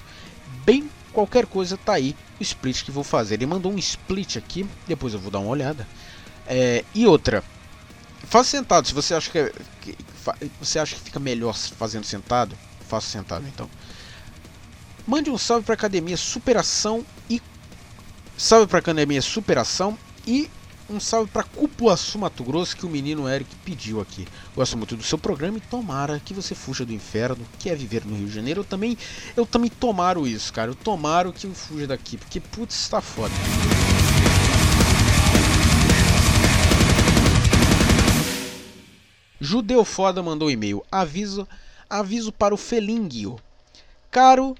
[0.65, 3.35] Bem, qualquer coisa tá aí o split que vou fazer.
[3.35, 5.87] Ele mandou um split aqui, depois eu vou dar uma olhada.
[6.47, 7.43] É, e outra,
[8.23, 8.87] faça sentado.
[8.87, 9.97] Se você acha que, que
[10.59, 13.69] você acha que fica melhor fazendo sentado, faça sentado então.
[15.07, 17.41] Mande um salve para academia Superação e
[18.37, 20.49] salve para academia Superação e
[20.89, 24.27] um salve para Cupuaçu, Mato Grosso, que o menino Eric pediu aqui.
[24.55, 28.05] Gosto muito do seu programa e tomara que você fuja do inferno, que é viver
[28.05, 28.61] no Rio de Janeiro.
[28.61, 28.97] Eu também,
[29.35, 30.71] eu também tomaro isso, cara.
[30.71, 33.33] Eu tomaro que eu fuja daqui, porque putz, está foda.
[39.45, 40.83] Judeu Foda mandou e-mail.
[40.91, 41.47] Aviso,
[41.87, 43.37] aviso para o Felingio.
[44.09, 44.55] Caro,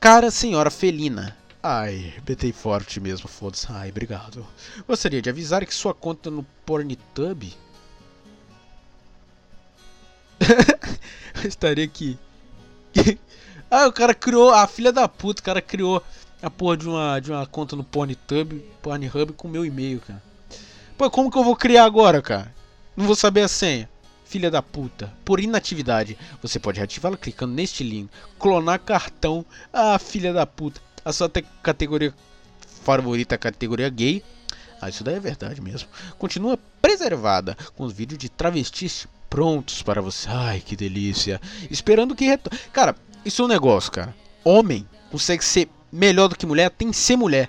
[0.00, 1.36] cara senhora felina.
[1.62, 3.66] Ai, betei forte mesmo, foda-se.
[3.68, 4.46] Ai, obrigado.
[4.88, 7.42] Gostaria de avisar que sua conta no Pornitub
[11.44, 12.18] estaria aqui.
[13.70, 16.02] ah, o cara criou, a filha da puta, o cara criou
[16.40, 20.22] a porra de uma, de uma conta no Pornitub, Pornhub com meu e-mail, cara.
[20.96, 22.54] Pô, como que eu vou criar agora, cara?
[22.96, 23.90] Não vou saber a senha
[24.26, 26.18] filha da puta, por inatividade.
[26.42, 28.10] Você pode reativá-la clicando neste link.
[28.38, 29.44] Clonar cartão.
[29.72, 30.80] Ah, filha da puta.
[31.04, 31.30] A sua
[31.62, 32.12] categoria
[32.82, 34.22] favorita categoria gay.
[34.80, 35.88] Ah, isso daí é verdade mesmo.
[36.18, 40.28] Continua preservada com os vídeos de travestis prontos para você.
[40.28, 41.40] Ai, que delícia.
[41.70, 42.58] Esperando que retorne.
[42.72, 44.14] Cara, isso é um negócio, cara.
[44.44, 47.48] Homem consegue ser melhor do que mulher, tem que ser mulher.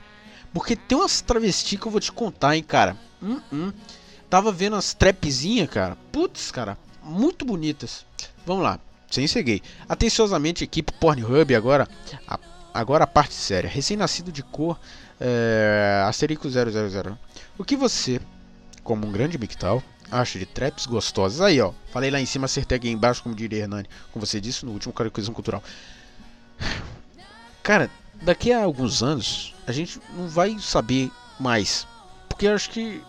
[0.54, 2.96] Porque tem umas travestis que eu vou te contar, hein, cara.
[3.22, 3.74] Hum, hum.
[4.30, 5.98] Tava vendo as trapzinhas, cara.
[6.12, 8.06] Putz, cara, muito bonitas.
[8.46, 9.62] Vamos lá, sem ser gay.
[9.88, 11.88] Atenciosamente, equipe Pornhub agora.
[12.28, 12.40] A,
[12.74, 13.70] agora a parte séria.
[13.70, 14.80] Recém-nascido de cor,
[15.20, 17.18] é, Asterix 000.
[17.58, 18.20] O que você,
[18.84, 21.42] como um grande mictal, acha de traps gostosas?
[21.42, 21.74] Aí, ó.
[21.92, 23.88] Falei lá em cima, acertei aqui embaixo, como diria Hernani.
[24.12, 25.64] Como você disse no último Caricação Cultural.
[27.64, 27.90] Cara,
[28.22, 31.88] daqui a alguns anos, a gente não vai saber mais.
[32.30, 33.02] Porque acho que.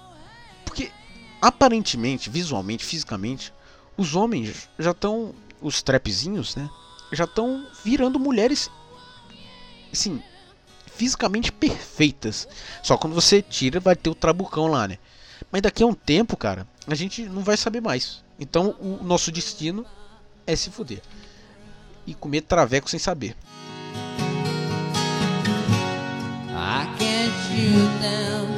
[1.41, 3.53] Aparentemente, visualmente, fisicamente,
[3.97, 6.68] os homens já estão, os trapzinhos, né?
[7.12, 8.70] Já estão virando mulheres,
[9.93, 10.22] assim,
[10.95, 12.49] fisicamente perfeitas.
[12.82, 14.99] Só quando você tira, vai ter o trabucão lá, né?
[15.51, 18.22] Mas daqui a um tempo, cara, a gente não vai saber mais.
[18.39, 19.86] Então o nosso destino
[20.47, 21.03] é se fuder.
[22.07, 23.36] E comer traveco sem saber.
[26.51, 28.57] I can't shoot them.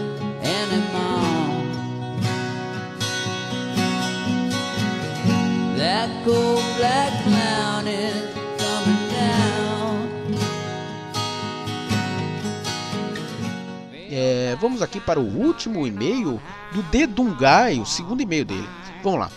[14.11, 16.41] É, vamos aqui para o último e-mail
[16.73, 18.69] do Dedungai, o segundo e-mail dele.
[19.03, 19.31] Vamos lá.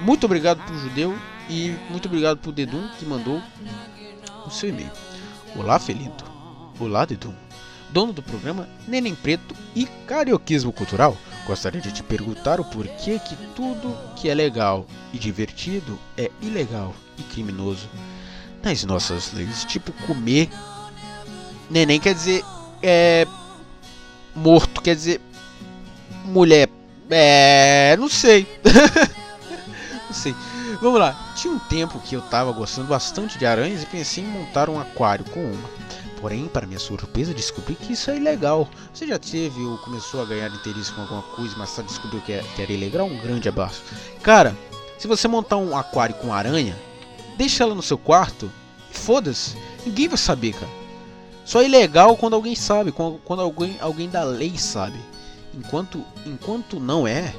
[0.00, 1.14] Muito obrigado pro judeu
[1.48, 3.42] e muito obrigado pro Dedum que mandou
[4.46, 4.90] o seu e-mail.
[5.56, 6.24] Olá, Felinto.
[6.80, 7.34] Olá, Dedum.
[7.90, 11.16] Dono do programa Neném Preto e Carioquismo Cultural.
[11.48, 16.94] Gostaria de te perguntar o porquê que tudo que é legal e divertido é ilegal
[17.16, 17.88] e criminoso
[18.62, 19.64] nas nossas leis.
[19.64, 20.50] Tipo, comer
[21.70, 22.44] neném quer dizer
[22.82, 23.26] é
[24.34, 25.22] morto, quer dizer
[26.26, 26.68] mulher.
[27.08, 28.46] É, não sei.
[30.06, 30.34] não sei.
[30.82, 31.32] Vamos lá.
[31.34, 34.78] Tinha um tempo que eu tava gostando bastante de aranhas e pensei em montar um
[34.78, 35.77] aquário com uma.
[36.20, 38.68] Porém, para minha surpresa, descobri que isso é ilegal.
[38.92, 42.32] Você já teve ou começou a ganhar interesse com alguma coisa, mas só descobriu que,
[42.32, 43.06] é, que era ilegal?
[43.06, 43.82] Um grande abraço.
[44.22, 44.56] Cara,
[44.98, 46.76] se você montar um aquário com aranha,
[47.36, 48.50] deixa ela no seu quarto
[48.90, 49.56] e foda-se.
[49.86, 50.70] Ninguém vai saber, cara.
[51.44, 54.98] Só é ilegal quando alguém sabe, quando, quando alguém, alguém da lei sabe.
[55.54, 57.32] Enquanto, enquanto não é,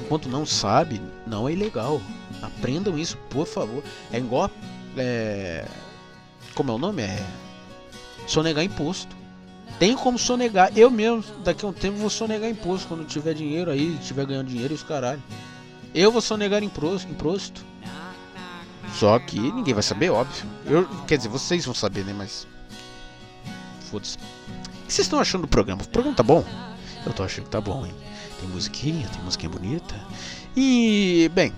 [0.00, 2.00] enquanto não sabe, não é ilegal.
[2.42, 3.82] Aprendam isso, por favor.
[4.12, 4.50] É igual.
[4.96, 5.64] É,
[6.54, 7.02] como é o nome?
[7.02, 7.24] É
[8.26, 9.16] sonegar imposto.
[9.78, 10.70] Tem como sonegar.
[10.76, 14.48] Eu mesmo, daqui a um tempo, vou sonegar imposto quando tiver dinheiro aí, tiver ganhando
[14.48, 15.22] dinheiro e os caralho.
[15.94, 17.64] Eu vou sonegar imposto.
[18.94, 20.46] Só que ninguém vai saber, óbvio.
[20.66, 22.12] Eu, quer dizer, vocês vão saber, né?
[22.12, 22.46] Mas.
[23.90, 24.16] Foda-se.
[24.16, 25.82] O que vocês estão achando do programa?
[25.82, 26.44] O programa tá bom?
[27.04, 27.94] Eu tô achando que tá bom, hein?
[28.38, 29.94] Tem musiquinha, tem musiquinha bonita.
[30.56, 31.52] E, bem,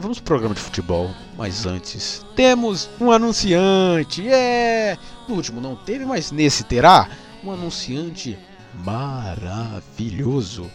[0.00, 4.28] Vamos pro programa de futebol, mas antes temos um anunciante.
[4.28, 4.96] É,
[5.28, 7.08] no último não teve, mas nesse terá
[7.42, 8.38] um anunciante
[8.84, 10.70] maravilhoso.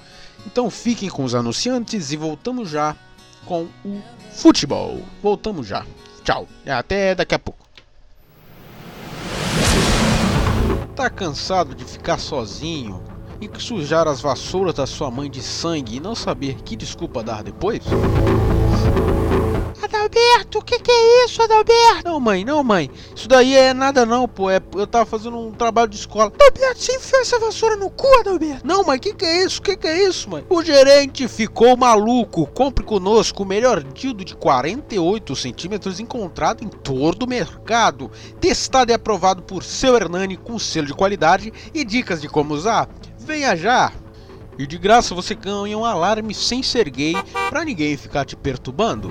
[0.45, 2.97] Então fiquem com os anunciantes e voltamos já
[3.45, 4.01] com o
[4.34, 5.01] futebol.
[5.21, 5.86] Voltamos já.
[6.26, 6.45] Tchau.
[6.67, 7.65] Até daqui a pouco.
[10.97, 13.01] Tá cansado de ficar sozinho
[13.39, 17.41] e sujar as vassouras da sua mãe de sangue e não saber que desculpa dar
[17.41, 17.84] depois?
[19.84, 22.03] Adalberto, o que, que é isso, Adalberto?
[22.05, 22.89] Não, mãe, não, mãe.
[23.15, 24.49] Isso daí é nada não, pô.
[24.49, 26.31] É, eu tava fazendo um trabalho de escola.
[26.34, 28.65] Adalberto, você enfiou essa vassoura no cu, Adalberto?
[28.65, 29.59] Não, mãe, o que, que é isso?
[29.59, 30.45] O que, que é isso, mãe?
[30.49, 32.47] O gerente ficou maluco.
[32.47, 38.11] Compre conosco o melhor dildo de 48 centímetros encontrado em todo o mercado.
[38.39, 42.89] Testado e aprovado por seu Hernani com selo de qualidade e dicas de como usar
[43.25, 44.03] Venha já!
[44.58, 47.16] E de graça você ganha um alarme sem ser gay
[47.49, 49.10] pra ninguém ficar te perturbando.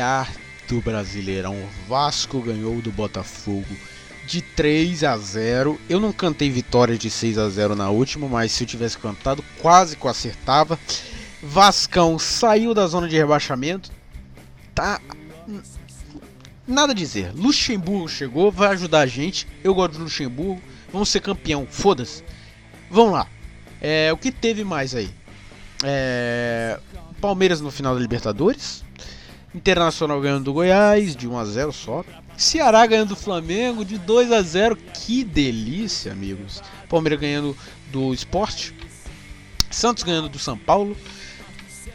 [0.00, 0.26] A
[0.68, 1.56] do Brasileirão.
[1.88, 3.76] Vasco ganhou do Botafogo
[4.26, 5.80] de 3 a 0.
[5.88, 9.44] Eu não cantei vitória de 6 a 0 na última, mas se eu tivesse cantado,
[9.60, 10.78] quase que eu acertava.
[11.42, 13.90] Vascão saiu da zona de rebaixamento.
[14.74, 15.00] Tá
[16.66, 17.32] nada a dizer.
[17.34, 19.46] Luxemburgo chegou, vai ajudar a gente.
[19.62, 20.60] Eu gosto de Luxemburgo.
[20.92, 21.66] Vamos ser campeão.
[21.70, 22.24] Foda-se.
[22.90, 23.28] Vamos lá.
[23.80, 25.10] É, o que teve mais aí?
[25.84, 26.78] É,
[27.20, 28.84] Palmeiras no final da Libertadores.
[29.56, 32.04] Internacional ganhando do Goiás de 1 a 0 só.
[32.36, 34.76] Ceará ganhando do Flamengo de 2 a 0.
[34.76, 36.62] Que delícia, amigos.
[36.90, 37.56] Palmeiras ganhando
[37.90, 38.74] do Esporte.
[39.70, 40.94] Santos ganhando do São Paulo.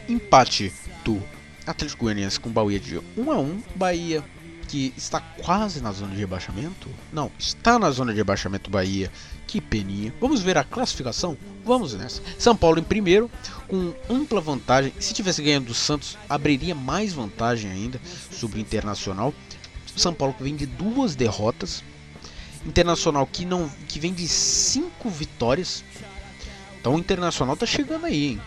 [0.08, 0.72] Empate
[1.04, 1.22] do
[1.64, 3.62] Atlético Goianiense com Bahia de 1 a 1.
[3.76, 4.24] Bahia
[4.66, 6.88] que está quase na zona de rebaixamento.
[7.12, 9.12] Não, está na zona de rebaixamento Bahia.
[9.52, 10.14] Que peninha.
[10.18, 11.36] Vamos ver a classificação?
[11.62, 12.22] Vamos nessa.
[12.38, 13.30] São Paulo em primeiro,
[13.68, 14.94] com ampla vantagem.
[14.98, 18.00] Se tivesse ganhando do Santos, abriria mais vantagem ainda
[18.30, 19.34] sobre o Internacional.
[19.94, 21.84] São Paulo que vem de duas derrotas.
[22.64, 25.84] Internacional que não que vem de cinco vitórias.
[26.80, 28.40] Então o Internacional tá chegando aí, hein?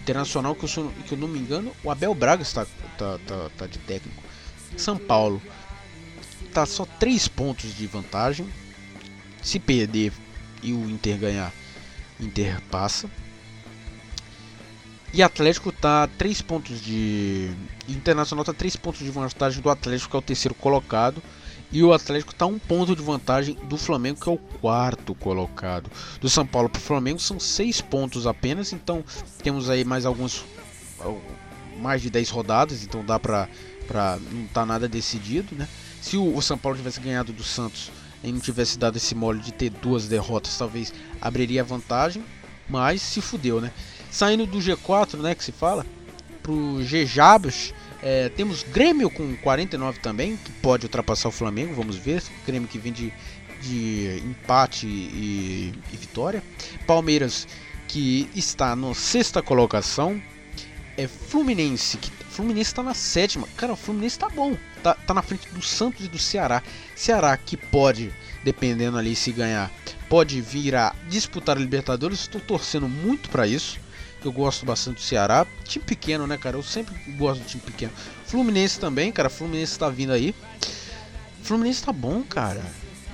[0.00, 2.64] Internacional que eu, sou, que eu não me engano, o Abel Braga está
[2.96, 4.22] tá, tá, tá de técnico.
[4.78, 5.42] São Paulo
[6.54, 8.48] tá só três pontos de vantagem.
[9.46, 10.12] Se perder
[10.60, 11.52] e o Inter ganhar,
[12.18, 13.08] Inter passa.
[15.14, 17.52] E Atlético tá 3 pontos de.
[17.88, 21.22] Internacional tá 3 pontos de vantagem do Atlético, que é o terceiro colocado.
[21.70, 25.88] E o Atlético tá um ponto de vantagem do Flamengo, que é o quarto colocado.
[26.20, 28.72] Do São Paulo para o Flamengo são 6 pontos apenas.
[28.72, 29.04] Então
[29.44, 30.44] temos aí mais alguns.
[31.78, 33.48] Mais de 10 rodadas, então dá pra.
[33.86, 35.68] pra não tá nada decidido, né?
[36.02, 37.92] Se o, São Paulo tivesse ganhado do Santos
[38.32, 42.24] não tivesse dado esse mole de ter duas derrotas, talvez abriria vantagem.
[42.68, 43.70] Mas se fudeu, né?
[44.10, 45.86] Saindo do G4, né, que se fala,
[46.42, 47.72] pro G-Jabos,
[48.02, 52.22] é, temos Grêmio com 49 também, que pode ultrapassar o Flamengo, vamos ver.
[52.46, 53.12] Grêmio que vem de,
[53.60, 56.42] de empate e, e vitória.
[56.86, 57.46] Palmeiras
[57.88, 60.20] que está na sexta colocação.
[60.96, 63.48] É Fluminense, que Fluminense está na sétima.
[63.56, 64.56] Cara, o Fluminense tá bom.
[64.82, 66.62] Tá, tá na frente do Santos e do Ceará.
[66.94, 68.12] Ceará que pode,
[68.44, 69.70] dependendo ali se ganhar,
[70.08, 72.20] pode vir a disputar a Libertadores.
[72.20, 73.80] Estou torcendo muito para isso
[74.26, 75.46] eu gosto bastante do Ceará.
[75.64, 76.56] Time pequeno, né, cara?
[76.56, 77.92] Eu sempre gosto do time pequeno.
[78.26, 79.30] Fluminense também, cara.
[79.30, 80.34] Fluminense tá vindo aí.
[81.42, 82.64] Fluminense tá bom, cara.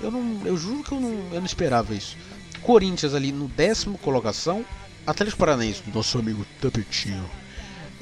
[0.02, 2.16] Eu não, eu juro que eu não, eu não esperava isso.
[2.62, 4.64] Corinthians ali no décimo colocação.
[5.06, 7.28] Atlético Paranaense, nosso amigo Tapetinho.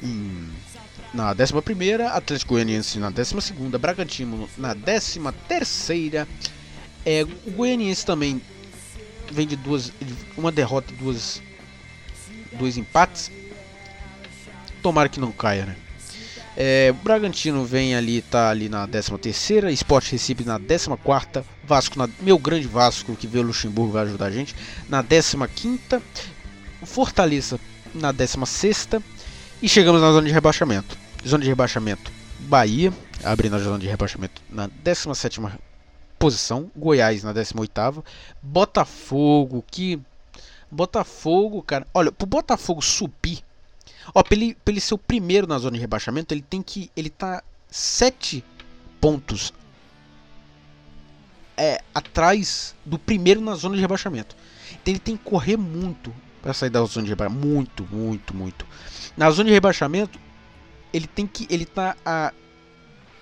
[0.01, 0.49] Em,
[1.13, 6.27] na décima primeira, Atlético Goianiense na décima segunda, Bragantino na décima terceira.
[7.05, 8.41] É, o Goianiense também
[9.31, 9.91] vem de duas,
[10.37, 11.41] uma derrota e duas
[12.53, 13.31] dois empates.
[14.81, 15.75] Tomara que não caia, né?
[16.55, 21.45] É, o Bragantino vem ali, tá ali na 13 terceira, Sport Recife na 14 quarta,
[21.63, 24.53] Vasco na, meu grande Vasco que veio o Luxemburgo vai ajudar a gente
[24.89, 26.01] na 15 quinta,
[26.83, 27.59] Fortaleza
[27.93, 29.03] na 16 sexta
[29.61, 30.97] e chegamos na zona de rebaixamento.
[31.25, 32.91] Zona de rebaixamento Bahia,
[33.23, 35.59] abrindo a zona de rebaixamento na 17 sétima
[36.17, 38.03] posição, Goiás na 18 oitava,
[38.41, 39.99] Botafogo que
[40.71, 41.85] Botafogo, cara.
[41.93, 43.43] Olha, pro Botafogo subir.
[44.15, 46.89] Ó, pra ele, pra ele ser o primeiro na zona de rebaixamento, ele tem que.
[46.95, 48.43] Ele tá sete
[49.01, 49.53] pontos
[51.57, 54.35] é, atrás do primeiro na zona de rebaixamento.
[54.71, 57.47] Então ele tem que correr muito para sair da zona de rebaixamento.
[57.47, 58.65] Muito, muito, muito.
[59.15, 60.19] Na zona de rebaixamento,
[60.93, 61.47] ele tem que.
[61.49, 62.33] Ele tá a.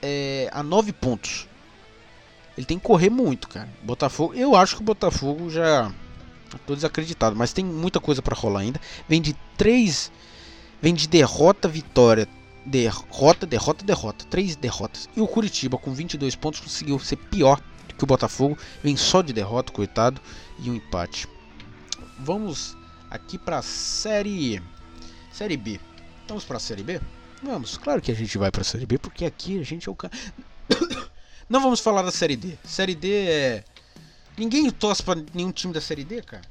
[0.01, 1.47] É, a nove pontos.
[2.57, 3.69] Ele tem que correr muito, cara.
[3.83, 4.33] Botafogo.
[4.33, 5.91] Eu acho que o Botafogo já
[6.65, 8.79] Tô desacreditado, mas tem muita coisa para rolar ainda.
[9.07, 10.11] Vem de três.
[10.81, 12.27] Vem de derrota, vitória,
[12.65, 14.25] derrota, derrota, derrota.
[14.25, 15.09] Três derrotas.
[15.15, 17.61] E o Curitiba, com 22 pontos, conseguiu ser pior
[17.97, 18.57] que o Botafogo.
[18.83, 20.21] Vem só de derrota, coitado.
[20.59, 21.27] E um empate.
[22.17, 22.75] Vamos
[23.09, 24.61] aqui para série.
[25.31, 25.79] Série B.
[26.27, 26.99] Vamos para série B?
[27.41, 29.97] Vamos, claro que a gente vai para série B, porque aqui a gente é o.
[31.49, 32.55] Não vamos falar da Série D.
[32.63, 33.63] Série D é.
[34.37, 36.43] Ninguém torce pra nenhum time da Série D, cara.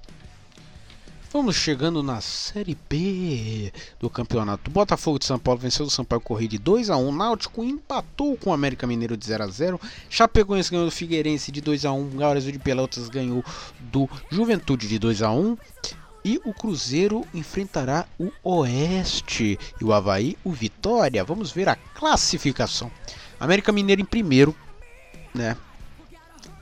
[1.30, 4.70] Vamos chegando na Série B do campeonato.
[4.70, 7.12] Botafogo de São Paulo venceu o Sampaio Correia de 2 a 1.
[7.12, 9.80] Náutico empatou com o América Mineiro de 0 a 0.
[10.08, 12.16] Chapecoense ganhou do Figueirense de 2 a 1.
[12.16, 13.44] Gaules de Pelotas ganhou
[13.78, 15.56] do Juventude de 2 a 1.
[16.28, 21.24] E o Cruzeiro enfrentará o Oeste e o Havaí o Vitória.
[21.24, 22.90] Vamos ver a classificação.
[23.40, 24.54] América Mineiro em primeiro,
[25.34, 25.56] né?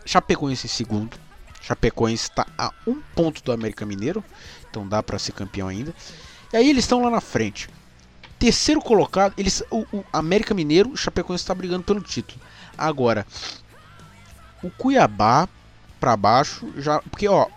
[0.04, 1.18] Chapecoense em segundo.
[1.60, 4.22] Chapecoense está a um ponto do América Mineiro,
[4.70, 5.92] então dá para ser campeão ainda.
[6.52, 7.68] E aí eles estão lá na frente.
[8.38, 12.40] Terceiro colocado, eles, o, o América Mineiro, o Chapecoense está brigando pelo título.
[12.78, 13.26] Agora,
[14.62, 15.48] o Cuiabá
[15.98, 17.48] para baixo, já, porque ó,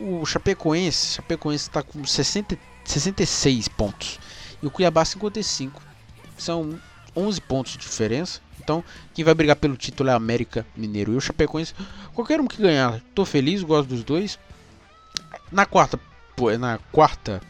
[0.00, 4.18] o, Chapecoense, Chapecoense está com 60, 66 pontos
[4.62, 5.82] e o Cuiabá 55.
[6.38, 6.78] São
[7.16, 8.40] 11 pontos de diferença.
[8.60, 11.74] Então, quem vai brigar pelo título é América Mineiro e o Chapecoense.
[12.14, 14.38] Qualquer um que ganhar, tô feliz, gosto dos dois.
[15.52, 15.98] Na quarta,
[16.58, 17.42] na quarta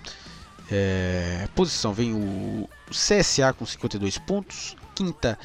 [0.71, 4.77] é, posição vem o CSA com 52 pontos.
[4.95, 5.39] Quinta,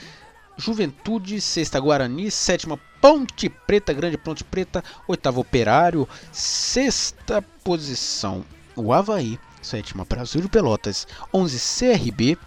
[0.58, 1.40] Juventude.
[1.40, 2.32] Sexta, Guarani.
[2.32, 4.84] Sétima, Ponte Preta, Grande Ponte Preta.
[5.08, 6.08] Oitavo, Operário.
[6.32, 8.46] Sexta posição,
[8.76, 9.40] o Havaí.
[9.62, 11.08] Sétima, Brasil de Pelotas.
[11.34, 12.38] 11, CRB.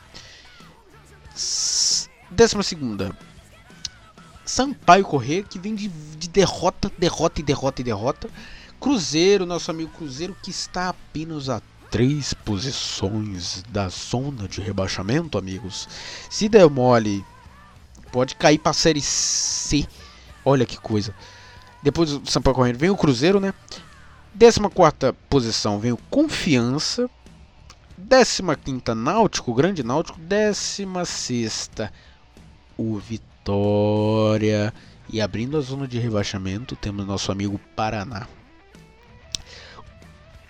[2.30, 3.16] Décima segunda,
[4.44, 8.30] Sampaio Correr, que vem de, de, derrota, derrota e derrota e derrota.
[8.80, 15.88] Cruzeiro, nosso amigo Cruzeiro, que está apenas a três posições da zona de rebaixamento, amigos.
[16.28, 17.24] Se der mole,
[18.10, 19.86] pode cair para a Série C.
[20.44, 21.14] Olha que coisa.
[21.82, 23.52] Depois do Sampaio Correr vem o Cruzeiro, né?
[24.34, 27.08] Décima quarta posição vem o Confiança.
[27.96, 30.18] Décima quinta Náutico, Grande Náutico.
[30.18, 31.92] Décima sexta
[32.76, 34.72] o Vitória.
[35.08, 38.26] E abrindo a zona de rebaixamento, temos nosso amigo Paraná.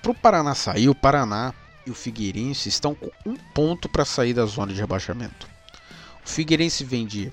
[0.00, 1.54] Para o Paraná sair, o Paraná
[1.86, 5.48] e o Figueirense estão com um ponto para sair da zona de rebaixamento.
[6.24, 7.32] O Figueirense vem de.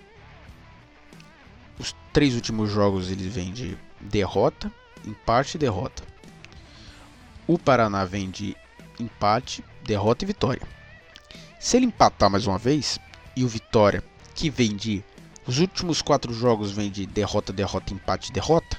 [1.79, 4.71] Os três últimos jogos ele vem de derrota,
[5.05, 6.03] empate e derrota.
[7.47, 8.55] O Paraná vem de
[8.99, 10.67] empate, derrota e vitória.
[11.59, 12.99] Se ele empatar mais uma vez
[13.35, 14.03] e o Vitória
[14.35, 15.03] que vem de.
[15.47, 18.77] Os últimos quatro jogos vem de derrota, derrota, empate, derrota.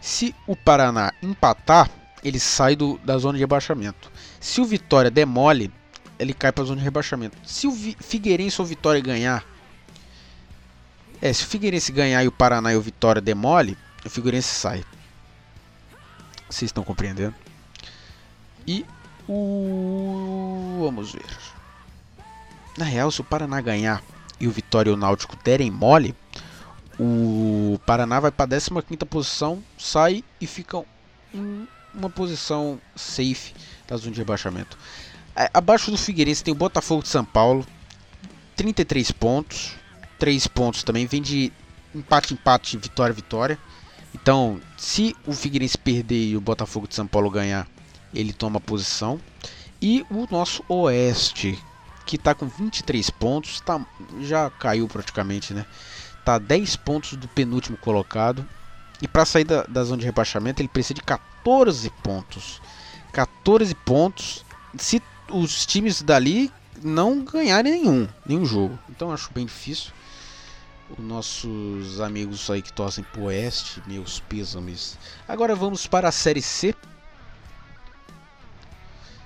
[0.00, 1.90] Se o Paraná empatar,
[2.24, 4.10] ele sai do, da zona de rebaixamento.
[4.40, 5.70] Se o Vitória demole,
[6.18, 7.36] ele cai para a zona de rebaixamento.
[7.44, 9.44] Se o Figueirense ou Vitória ganhar.
[11.20, 14.84] É, se o Figueirense ganhar e o Paraná e o Vitória demole, o Figueirense sai.
[16.48, 17.34] Vocês estão compreendendo?
[18.66, 18.84] E
[19.28, 20.80] o.
[20.82, 21.26] Vamos ver.
[22.76, 24.02] Na real, se o Paraná ganhar
[24.38, 26.14] e o Vitória e o Náutico derem mole,
[26.98, 28.70] o Paraná vai para a 15
[29.08, 30.82] posição, sai e fica
[31.32, 33.54] em uma posição safe
[33.88, 34.76] da zona de rebaixamento.
[35.52, 37.66] Abaixo do Figueirense tem o Botafogo de São Paulo,
[38.54, 39.74] 33 pontos,
[40.18, 41.52] 3 pontos também, vem de
[41.94, 43.58] empate, empate, vitória, vitória.
[44.14, 47.66] Então, se o Figueirense perder e o Botafogo de São Paulo ganhar,
[48.14, 49.20] ele toma posição.
[49.80, 51.58] E o nosso Oeste,
[52.06, 53.84] que está com 23 pontos, tá,
[54.22, 55.66] já caiu praticamente, né?
[56.24, 58.46] Tá 10 pontos do penúltimo colocado.
[59.02, 62.60] E para sair da, da, zona de rebaixamento, ele precisa de 14 pontos.
[63.12, 64.44] 14 pontos
[64.78, 66.50] se os times dali
[66.82, 68.78] não ganharem nenhum, nenhum jogo.
[68.88, 69.92] Então acho bem difícil.
[70.88, 74.96] Os nossos amigos aí que torcem pro Oeste, meus pêsames.
[75.26, 76.74] Agora vamos para a Série C.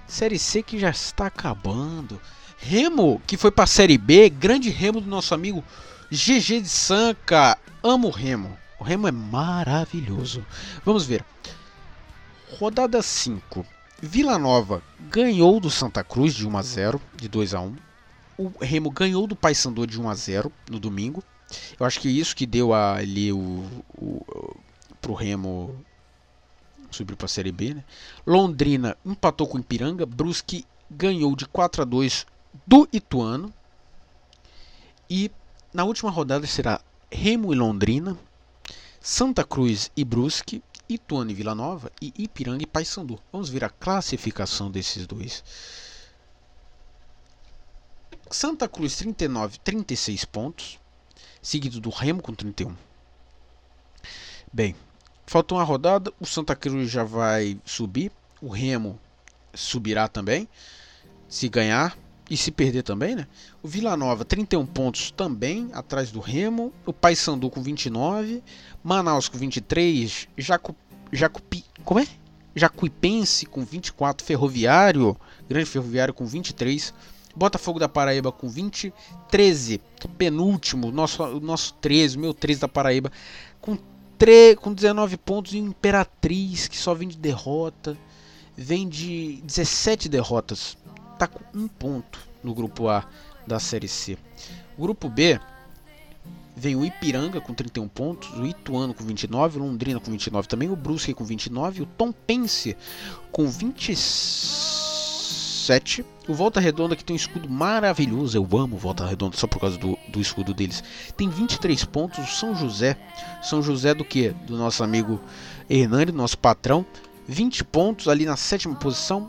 [0.07, 2.21] Série C que já está acabando.
[2.57, 5.63] Remo, que foi para a Série B, grande Remo do nosso amigo
[6.11, 7.59] GG de Sanca.
[7.83, 8.57] Amo o Remo.
[8.79, 10.45] O Remo é maravilhoso.
[10.85, 11.25] Vamos ver.
[12.59, 13.67] Rodada 5.
[14.03, 17.77] Vila Nova ganhou do Santa Cruz de 1 a 0, de 2 a 1.
[18.39, 21.23] O Remo ganhou do Paysandu de 1 a 0 no domingo.
[21.79, 23.65] Eu acho que isso que deu ali o,
[23.97, 24.57] o
[25.01, 25.85] pro Remo
[26.91, 27.85] subir para a Série B, né?
[28.27, 32.27] Londrina empatou com o Ipiranga, Brusque ganhou de 4 a 2
[32.67, 33.53] do Ituano.
[35.09, 35.31] E
[35.73, 38.17] na última rodada será Remo e Londrina,
[39.01, 43.19] Santa Cruz e Brusque, Ituano e Vila Nova e Ipiranga e Paysandu.
[43.33, 45.45] Vamos ver a classificação desses dois.
[48.31, 50.80] Santa Cruz 39, 36 pontos,
[51.43, 52.75] seguido do Remo com 31.
[54.53, 54.75] Bem,
[55.27, 58.11] faltou uma rodada, o Santa Cruz já vai subir,
[58.41, 58.99] o Remo
[59.55, 60.49] subirá também,
[61.29, 61.97] se ganhar
[62.31, 63.27] e se perder também, né?
[63.61, 66.73] O Vila Nova, 31 pontos também, atrás do Remo.
[66.87, 68.41] O Paysandu com 29.
[68.85, 70.29] Manaus com 23.
[70.39, 70.77] Jacu,
[71.13, 72.07] Jacupi, como é?
[72.55, 74.25] Jacuipense com 24.
[74.25, 75.17] Ferroviário,
[75.49, 76.95] Grande Ferroviário com 23.
[77.35, 78.93] Botafogo da Paraíba com 20.
[79.31, 79.81] 13,
[80.19, 83.11] penúltimo, nosso, nosso 13, meu 13 da Paraíba,
[83.61, 83.79] com,
[84.19, 85.53] 3, com 19 pontos.
[85.53, 87.97] E Imperatriz, que só vem de derrota.
[88.57, 90.77] Vem de 17 derrotas
[91.25, 93.07] está com um ponto no grupo A
[93.47, 94.17] da Série C.
[94.79, 95.39] O grupo B
[96.57, 100.71] vem o Ipiranga com 31 pontos, o Ituano com 29, o Londrina com 29 também,
[100.71, 102.75] o Brusque com 29, o Tom Pense
[103.31, 109.49] com 27, o Volta Redonda que tem um escudo maravilhoso, eu amo Volta Redonda só
[109.49, 110.83] por causa do, do escudo deles,
[111.17, 112.97] tem 23 pontos, o São José,
[113.43, 114.29] São José do que?
[114.47, 115.21] Do nosso amigo
[115.69, 116.87] Hernani, nosso patrão,
[117.27, 119.29] 20 pontos ali na sétima posição,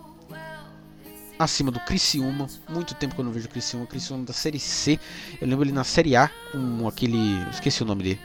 [1.39, 2.47] acima do Criciúma.
[2.69, 3.85] Muito tempo que eu não vejo o Criciúma.
[3.85, 4.99] O Criciúma da Série C.
[5.41, 7.41] Eu lembro ele na Série A com aquele.
[7.49, 8.19] Esqueci o nome dele.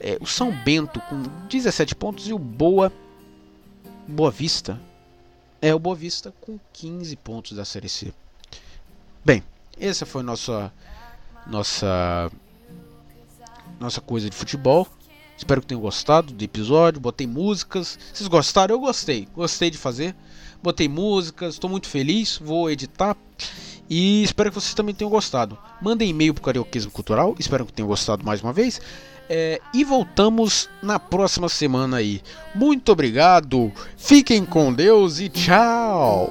[0.00, 2.92] É, o São Bento com 17 pontos e o Boa.
[4.08, 4.80] Boa Vista.
[5.62, 8.12] É, o Boa Vista com 15 pontos da Série C.
[9.24, 9.42] Bem,
[9.78, 10.72] essa foi nossa.
[11.46, 12.30] Nossa.
[13.78, 14.86] Nossa coisa de futebol.
[15.36, 17.00] Espero que tenham gostado do episódio.
[17.00, 17.98] Botei músicas.
[18.12, 18.74] Vocês gostaram?
[18.74, 19.26] Eu gostei.
[19.34, 20.14] Gostei de fazer
[20.62, 23.16] botei músicas, estou muito feliz, vou editar
[23.88, 25.58] e espero que vocês também tenham gostado.
[25.80, 28.80] Mandem e-mail para o Carioquismo Cultural, espero que tenham gostado mais uma vez.
[29.32, 32.20] É, e voltamos na próxima semana aí.
[32.52, 36.28] Muito obrigado, fiquem com Deus e tchau!